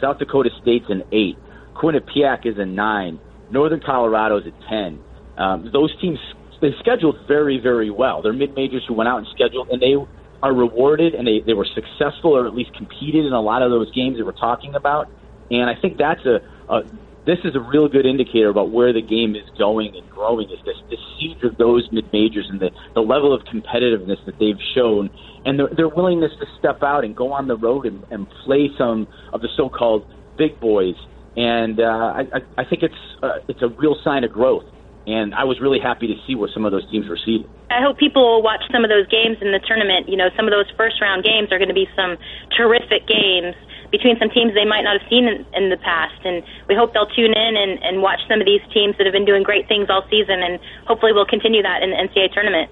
South 0.01 0.19
Dakota 0.19 0.51
State's 0.63 0.89
an 0.89 1.03
eight. 1.13 1.37
Quinnipiac 1.75 2.47
is 2.47 2.59
a 2.59 2.65
nine. 2.65 3.21
Northern 3.51 3.81
Colorado 3.81 4.39
is 4.39 4.47
a 4.47 4.69
ten. 4.69 5.01
Um, 5.37 5.71
those 5.73 5.95
teams 6.01 6.19
they 6.61 6.75
scheduled 6.81 7.17
very 7.29 7.59
very 7.59 7.91
well. 7.91 8.23
They're 8.23 8.33
mid 8.33 8.55
majors 8.55 8.85
who 8.87 8.95
went 8.95 9.09
out 9.09 9.19
and 9.19 9.27
scheduled, 9.35 9.69
and 9.71 9.81
they 9.81 9.95
are 10.43 10.55
rewarded 10.55 11.15
and 11.15 11.27
they, 11.27 11.41
they 11.45 11.55
were 11.55 11.67
successful 11.75 12.37
or 12.37 12.47
at 12.47 12.55
least 12.55 12.73
competed 12.75 13.25
in 13.25 13.33
a 13.33 13.41
lot 13.41 13.63
of 13.63 13.71
those 13.71 13.91
games 13.93 14.19
that 14.19 14.25
we're 14.25 14.33
talking 14.33 14.75
about. 14.75 15.11
And 15.51 15.69
I 15.69 15.75
think 15.75 15.99
that's 15.99 16.25
a, 16.27 16.41
a 16.69 16.83
this 17.29 17.39
is 17.45 17.55
a 17.55 17.61
real 17.61 17.89
good 17.89 18.07
indicator 18.07 18.49
about 18.49 18.71
where 18.71 18.91
the 18.91 19.03
game 19.03 19.37
is 19.37 19.45
going 19.59 19.95
and 19.95 20.09
growing 20.09 20.49
is 20.49 20.59
this 20.65 20.77
the 20.89 20.97
siege 21.21 21.37
of 21.45 21.59
those 21.59 21.87
mid 21.93 22.11
majors 22.11 22.47
and 22.49 22.59
the, 22.59 22.71
the 22.95 23.03
level 23.03 23.35
of 23.35 23.43
competitiveness 23.43 24.17
that 24.25 24.39
they've 24.41 24.57
shown 24.75 25.11
and 25.45 25.59
their, 25.59 25.69
their 25.77 25.89
willingness 25.89 26.33
to 26.41 26.47
step 26.59 26.83
out 26.83 27.05
and 27.05 27.15
go 27.15 27.31
on 27.31 27.47
the 27.47 27.57
road 27.57 27.85
and, 27.85 28.03
and 28.11 28.27
play 28.47 28.71
some 28.79 29.07
of 29.35 29.43
the 29.43 29.49
so 29.59 29.69
called 29.69 30.09
big 30.39 30.59
boys. 30.59 30.95
And 31.37 31.79
uh, 31.79 31.85
I, 31.85 32.41
I 32.57 32.65
think 32.65 32.83
it's 32.83 33.03
uh, 33.23 33.45
it's 33.47 33.61
a 33.61 33.69
real 33.69 33.97
sign 34.03 34.25
of 34.25 34.33
growth. 34.33 34.65
And 35.07 35.35
I 35.35 35.45
was 35.45 35.61
really 35.61 35.81
happy 35.81 36.07
to 36.09 36.17
see 36.27 36.35
where 36.35 36.51
some 36.53 36.65
of 36.65 36.73
those 36.73 36.85
teams 36.91 37.09
were 37.09 37.17
seated. 37.17 37.49
I 37.71 37.81
hope 37.81 37.97
people 37.97 38.25
will 38.25 38.43
watch 38.43 38.61
some 38.73 38.85
of 38.85 38.91
those 38.91 39.09
games 39.09 39.37
in 39.41 39.53
the 39.53 39.61
tournament. 39.61 40.09
You 40.09 40.17
know, 40.17 40.29
some 40.37 40.49
of 40.49 40.53
those 40.53 40.69
first 40.77 41.01
round 41.01 41.25
games 41.25 41.53
are 41.53 41.57
going 41.57 41.73
to 41.73 41.77
be 41.77 41.89
some 41.97 42.17
terrific 42.57 43.07
games 43.07 43.57
between 43.91 44.19
some 44.19 44.31
teams 44.31 44.55
they 44.55 44.65
might 44.65 44.83
not 44.83 45.01
have 45.01 45.09
seen 45.09 45.27
in, 45.27 45.47
in 45.55 45.71
the 45.71 45.79
past. 45.79 46.21
And 46.25 46.43
we 46.69 46.75
hope 46.75 46.93
they'll 46.93 47.11
tune 47.11 47.33
in 47.33 47.57
and, 47.57 47.83
and 47.83 48.03
watch 48.03 48.21
some 48.29 48.41
of 48.41 48.47
these 48.47 48.63
teams 48.73 48.97
that 48.99 49.07
have 49.07 49.13
been 49.13 49.25
doing 49.25 49.43
great 49.43 49.69
things 49.69 49.89
all 49.91 50.05
season, 50.11 50.43
and 50.43 50.61
hopefully 50.87 51.13
we'll 51.13 51.27
continue 51.27 51.63
that 51.63 51.83
in 51.83 51.91
the 51.91 51.97
NCAA 51.97 52.33
tournament. 52.33 52.71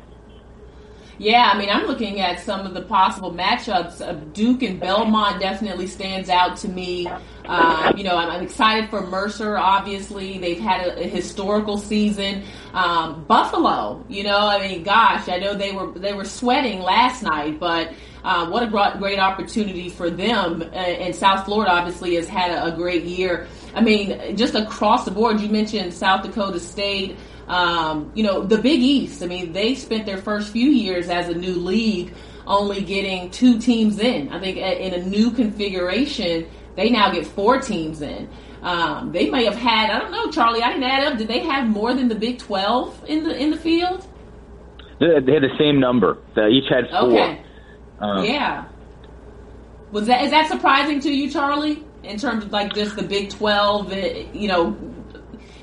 Yeah, 1.18 1.50
I 1.52 1.58
mean, 1.58 1.70
I'm 1.70 1.86
looking 1.86 2.20
at 2.20 2.40
some 2.40 2.66
of 2.66 2.74
the 2.74 2.82
possible 2.82 3.32
matchups. 3.32 4.02
Of 4.02 4.34
Duke 4.34 4.62
and 4.62 4.78
Belmont 4.78 5.40
definitely 5.40 5.86
stands 5.86 6.28
out 6.28 6.58
to 6.58 6.68
me. 6.68 7.08
Uh, 7.46 7.92
you 7.96 8.04
know, 8.04 8.16
I'm, 8.16 8.28
I'm, 8.28 8.42
excited 8.42 8.90
for 8.90 9.00
Mercer. 9.06 9.56
Obviously, 9.56 10.38
they've 10.38 10.60
had 10.60 10.86
a, 10.86 11.04
a 11.04 11.08
historical 11.08 11.78
season. 11.78 12.42
Um, 12.74 13.24
Buffalo, 13.24 14.04
you 14.08 14.24
know, 14.24 14.46
I 14.46 14.68
mean, 14.68 14.82
gosh, 14.82 15.28
I 15.28 15.38
know 15.38 15.54
they 15.54 15.72
were 15.72 15.90
they 15.92 16.12
were 16.12 16.24
sweating 16.24 16.80
last 16.80 17.22
night, 17.22 17.58
but 17.58 17.92
uh, 18.26 18.44
what 18.48 18.60
a 18.64 18.98
great 18.98 19.20
opportunity 19.20 19.88
for 19.88 20.10
them. 20.10 20.60
Uh, 20.60 20.74
and 20.74 21.14
South 21.14 21.44
Florida 21.44 21.70
obviously 21.70 22.16
has 22.16 22.26
had 22.26 22.50
a, 22.50 22.74
a 22.74 22.76
great 22.76 23.04
year. 23.04 23.46
I 23.72 23.80
mean, 23.80 24.36
just 24.36 24.56
across 24.56 25.04
the 25.04 25.12
board, 25.12 25.40
you 25.40 25.48
mentioned 25.48 25.94
South 25.94 26.24
Dakota 26.24 26.58
State. 26.58 27.16
Um, 27.46 28.10
you 28.16 28.24
know, 28.24 28.42
the 28.42 28.58
Big 28.58 28.80
East, 28.80 29.22
I 29.22 29.26
mean, 29.26 29.52
they 29.52 29.76
spent 29.76 30.06
their 30.06 30.18
first 30.18 30.50
few 30.50 30.68
years 30.68 31.08
as 31.08 31.28
a 31.28 31.34
new 31.34 31.54
league 31.54 32.14
only 32.48 32.82
getting 32.82 33.30
two 33.30 33.60
teams 33.60 34.00
in. 34.00 34.30
I 34.30 34.40
think 34.40 34.56
in 34.56 34.94
a 34.94 35.04
new 35.06 35.30
configuration, 35.30 36.48
they 36.74 36.90
now 36.90 37.12
get 37.12 37.24
four 37.26 37.60
teams 37.60 38.02
in. 38.02 38.28
Um, 38.62 39.12
they 39.12 39.30
may 39.30 39.44
have 39.44 39.54
had, 39.54 39.90
I 39.90 40.00
don't 40.00 40.10
know, 40.10 40.32
Charlie, 40.32 40.62
I 40.62 40.70
didn't 40.70 40.82
add 40.82 41.12
up. 41.12 41.18
Did 41.18 41.28
they 41.28 41.38
have 41.40 41.68
more 41.68 41.94
than 41.94 42.08
the 42.08 42.16
Big 42.16 42.40
12 42.40 43.04
in 43.06 43.22
the 43.22 43.40
in 43.40 43.52
the 43.52 43.56
field? 43.56 44.08
They 44.98 45.14
had 45.14 45.24
the 45.24 45.54
same 45.56 45.78
number. 45.78 46.18
They 46.34 46.48
each 46.48 46.68
had 46.68 46.90
four. 46.90 47.12
Okay. 47.12 47.45
Um, 48.00 48.24
yeah. 48.24 48.66
Was 49.92 50.06
that 50.06 50.24
is 50.24 50.30
that 50.30 50.48
surprising 50.48 51.00
to 51.00 51.10
you, 51.10 51.30
Charlie? 51.30 51.84
In 52.02 52.18
terms 52.18 52.44
of 52.44 52.52
like 52.52 52.74
just 52.74 52.96
the 52.96 53.02
Big 53.02 53.30
12, 53.30 53.92
eh, 53.92 54.26
you 54.32 54.48
know, 54.48 54.76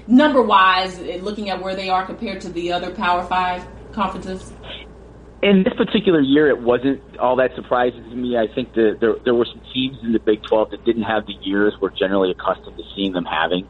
number 0.07 0.41
wise, 0.41 0.99
looking 1.21 1.49
at 1.49 1.61
where 1.61 1.75
they 1.75 1.89
are 1.89 2.05
compared 2.05 2.41
to 2.41 2.49
the 2.49 2.71
other 2.71 2.91
Power 2.91 3.23
Five 3.25 3.65
conferences? 3.93 4.51
In 5.41 5.63
this 5.63 5.73
particular 5.73 6.21
year, 6.21 6.49
it 6.49 6.61
wasn't 6.61 7.01
all 7.17 7.35
that 7.35 7.53
surprising 7.55 8.03
to 8.09 8.15
me. 8.15 8.37
I 8.37 8.47
think 8.53 8.73
that 8.73 8.97
there 9.01 9.15
there 9.25 9.35
were 9.35 9.45
some 9.45 9.61
teams 9.73 9.97
in 10.01 10.13
the 10.13 10.19
Big 10.19 10.41
12 10.43 10.71
that 10.71 10.85
didn't 10.85 11.03
have 11.03 11.25
the 11.25 11.35
years 11.41 11.73
we're 11.81 11.91
generally 11.91 12.31
accustomed 12.31 12.77
to 12.77 12.83
seeing 12.95 13.13
them 13.13 13.25
having. 13.25 13.67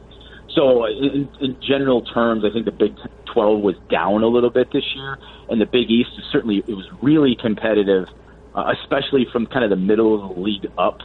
So, 0.55 0.85
in, 0.85 1.27
in 1.41 1.57
general 1.67 2.03
terms, 2.03 2.45
I 2.45 2.53
think 2.53 2.65
the 2.65 2.71
Big 2.71 2.95
12 3.33 3.61
was 3.61 3.75
down 3.89 4.21
a 4.21 4.27
little 4.27 4.51
bit 4.51 4.71
this 4.71 4.83
year, 4.95 5.17
and 5.49 5.59
the 5.59 5.65
Big 5.65 5.89
East 5.89 6.11
certainly 6.31 6.63
it 6.67 6.75
was 6.75 6.87
really 7.01 7.35
competitive, 7.35 8.07
uh, 8.55 8.73
especially 8.81 9.25
from 9.31 9.45
kind 9.47 9.63
of 9.63 9.69
the 9.69 9.75
middle 9.75 10.15
of 10.15 10.35
the 10.35 10.41
league 10.41 10.71
up. 10.77 10.99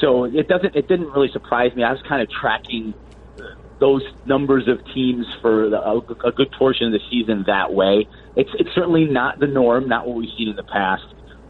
So 0.00 0.24
it 0.24 0.48
doesn't 0.48 0.74
it 0.76 0.88
didn't 0.88 1.10
really 1.10 1.30
surprise 1.32 1.74
me. 1.74 1.82
I 1.82 1.92
was 1.92 2.02
kind 2.08 2.22
of 2.22 2.30
tracking 2.30 2.94
those 3.80 4.02
numbers 4.26 4.68
of 4.68 4.84
teams 4.94 5.26
for 5.40 5.70
the, 5.70 5.80
a, 5.80 5.98
a 6.28 6.32
good 6.32 6.52
portion 6.52 6.86
of 6.86 6.92
the 6.92 7.00
season 7.10 7.44
that 7.46 7.72
way. 7.72 8.06
It's 8.36 8.50
it's 8.58 8.70
certainly 8.74 9.04
not 9.04 9.40
the 9.40 9.46
norm, 9.46 9.88
not 9.88 10.06
what 10.06 10.16
we've 10.16 10.30
seen 10.36 10.48
in 10.48 10.56
the 10.56 10.62
past, 10.62 11.04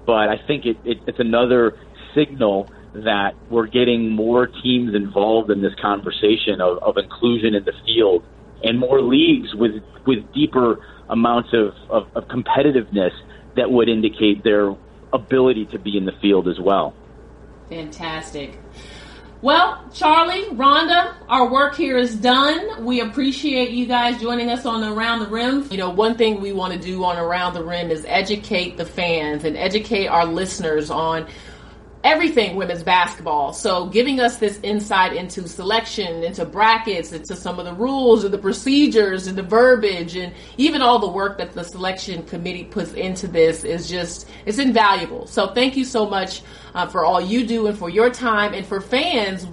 but 0.06 0.28
I 0.28 0.38
think 0.46 0.64
it, 0.64 0.78
it 0.84 0.98
it's 1.06 1.18
another 1.18 1.78
signal 2.14 2.68
that 2.94 3.34
we're 3.48 3.68
getting 3.68 4.10
more 4.10 4.46
teams 4.46 4.94
involved 4.94 5.50
in 5.50 5.62
this 5.62 5.74
conversation 5.80 6.60
of, 6.60 6.78
of 6.78 6.96
inclusion 6.96 7.54
in 7.54 7.64
the 7.64 7.72
field 7.86 8.24
and 8.64 8.78
more 8.78 9.00
leagues 9.00 9.54
with 9.54 9.82
with 10.06 10.32
deeper 10.32 10.84
amounts 11.08 11.50
of, 11.52 11.74
of, 11.88 12.08
of 12.14 12.28
competitiveness 12.28 13.12
that 13.56 13.70
would 13.70 13.88
indicate 13.88 14.44
their 14.44 14.74
ability 15.12 15.66
to 15.66 15.78
be 15.78 15.96
in 15.96 16.04
the 16.04 16.12
field 16.20 16.48
as 16.48 16.58
well. 16.58 16.94
Fantastic. 17.68 18.58
Well, 19.42 19.82
Charlie, 19.94 20.44
Rhonda, 20.50 21.14
our 21.26 21.50
work 21.50 21.74
here 21.74 21.96
is 21.96 22.14
done. 22.14 22.84
We 22.84 23.00
appreciate 23.00 23.70
you 23.70 23.86
guys 23.86 24.20
joining 24.20 24.50
us 24.50 24.66
on 24.66 24.84
Around 24.84 25.20
the 25.20 25.28
Rim. 25.28 25.66
You 25.70 25.78
know, 25.78 25.88
one 25.88 26.18
thing 26.18 26.42
we 26.42 26.52
want 26.52 26.74
to 26.74 26.78
do 26.78 27.02
on 27.04 27.16
Around 27.16 27.54
the 27.54 27.64
Rim 27.64 27.90
is 27.90 28.04
educate 28.06 28.76
the 28.76 28.84
fans 28.84 29.44
and 29.44 29.56
educate 29.56 30.08
our 30.08 30.26
listeners 30.26 30.90
on 30.90 31.26
everything 32.02 32.56
women's 32.56 32.82
basketball. 32.82 33.52
So 33.52 33.86
giving 33.86 34.20
us 34.20 34.38
this 34.38 34.58
insight 34.62 35.14
into 35.14 35.46
selection, 35.46 36.24
into 36.24 36.46
brackets, 36.46 37.12
into 37.12 37.36
some 37.36 37.58
of 37.58 37.66
the 37.66 37.74
rules 37.74 38.24
and 38.24 38.32
the 38.32 38.38
procedures 38.38 39.26
and 39.26 39.36
the 39.36 39.42
verbiage 39.42 40.16
and 40.16 40.32
even 40.56 40.80
all 40.80 40.98
the 40.98 41.08
work 41.08 41.36
that 41.38 41.52
the 41.52 41.62
selection 41.62 42.22
committee 42.22 42.64
puts 42.64 42.94
into 42.94 43.28
this 43.28 43.64
is 43.64 43.88
just, 43.88 44.28
it's 44.46 44.58
invaluable. 44.58 45.26
So 45.26 45.48
thank 45.48 45.76
you 45.76 45.84
so 45.84 46.08
much 46.08 46.42
uh, 46.74 46.86
for 46.86 47.04
all 47.04 47.20
you 47.20 47.46
do 47.46 47.66
and 47.66 47.76
for 47.76 47.90
your 47.90 48.08
time 48.10 48.54
and 48.54 48.64
for 48.64 48.80
fans. 48.80 49.46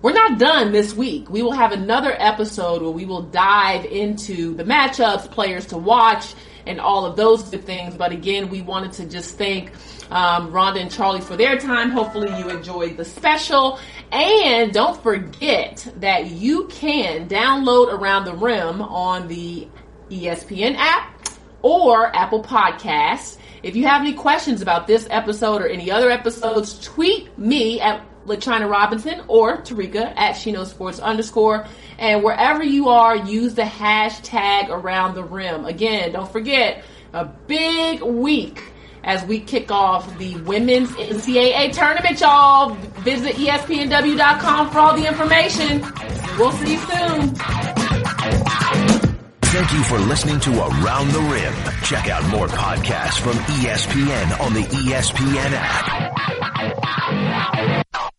We're 0.00 0.12
not 0.12 0.38
done 0.38 0.70
this 0.70 0.94
week. 0.94 1.28
We 1.28 1.42
will 1.42 1.52
have 1.52 1.72
another 1.72 2.14
episode 2.16 2.82
where 2.82 2.92
we 2.92 3.04
will 3.04 3.22
dive 3.22 3.84
into 3.84 4.54
the 4.54 4.62
matchups, 4.62 5.28
players 5.28 5.66
to 5.66 5.78
watch, 5.78 6.34
and 6.68 6.80
all 6.80 7.06
of 7.06 7.16
those 7.16 7.42
good 7.44 7.64
things. 7.64 7.96
But 7.96 8.12
again, 8.12 8.48
we 8.48 8.62
wanted 8.62 8.92
to 8.94 9.06
just 9.06 9.36
thank 9.36 9.72
um, 10.10 10.52
Rhonda 10.52 10.80
and 10.80 10.90
Charlie 10.90 11.20
for 11.20 11.36
their 11.36 11.58
time. 11.58 11.90
Hopefully, 11.90 12.28
you 12.38 12.50
enjoyed 12.50 12.96
the 12.96 13.04
special. 13.04 13.78
And 14.12 14.72
don't 14.72 15.02
forget 15.02 15.86
that 15.96 16.30
you 16.30 16.66
can 16.68 17.28
download 17.28 17.92
Around 17.92 18.24
the 18.24 18.34
Rim 18.34 18.80
on 18.82 19.28
the 19.28 19.68
ESPN 20.10 20.76
app 20.76 21.28
or 21.62 22.14
Apple 22.14 22.42
Podcasts. 22.42 23.38
If 23.62 23.74
you 23.74 23.86
have 23.86 24.02
any 24.02 24.14
questions 24.14 24.62
about 24.62 24.86
this 24.86 25.06
episode 25.10 25.60
or 25.60 25.66
any 25.66 25.90
other 25.90 26.10
episodes, 26.10 26.78
tweet 26.78 27.36
me 27.36 27.80
at 27.80 28.02
LaChina 28.28 28.70
Robinson 28.70 29.22
or 29.28 29.58
Terrika 29.58 30.16
at 30.16 30.32
She 30.32 30.52
Knows 30.52 30.70
Sports 30.70 30.98
underscore. 30.98 31.66
And 31.98 32.22
wherever 32.22 32.62
you 32.62 32.88
are, 32.88 33.16
use 33.16 33.54
the 33.54 33.62
hashtag 33.62 34.68
around 34.68 35.14
the 35.14 35.24
rim. 35.24 35.64
Again, 35.64 36.12
don't 36.12 36.30
forget, 36.30 36.84
a 37.12 37.24
big 37.24 38.02
week 38.02 38.62
as 39.02 39.24
we 39.24 39.40
kick 39.40 39.70
off 39.70 40.18
the 40.18 40.36
women's 40.42 40.90
NCAA 40.90 41.72
tournament, 41.72 42.20
y'all. 42.20 42.74
Visit 43.02 43.36
ESPNW.com 43.36 44.70
for 44.70 44.78
all 44.78 44.94
the 44.96 45.06
information. 45.06 45.80
We'll 46.38 46.52
see 46.52 46.72
you 46.72 46.78
soon. 46.78 47.34
Thank 49.58 49.72
you 49.72 49.82
for 49.84 49.98
listening 49.98 50.40
to 50.40 50.50
Around 50.50 51.10
the 51.12 51.20
Rim. 51.20 51.54
Check 51.82 52.08
out 52.08 52.22
more 52.28 52.48
podcasts 52.48 53.18
from 53.18 53.32
ESPN 53.32 54.40
on 54.40 54.52
the 54.52 54.62
ESPN 54.62 55.52
app. 55.54 56.08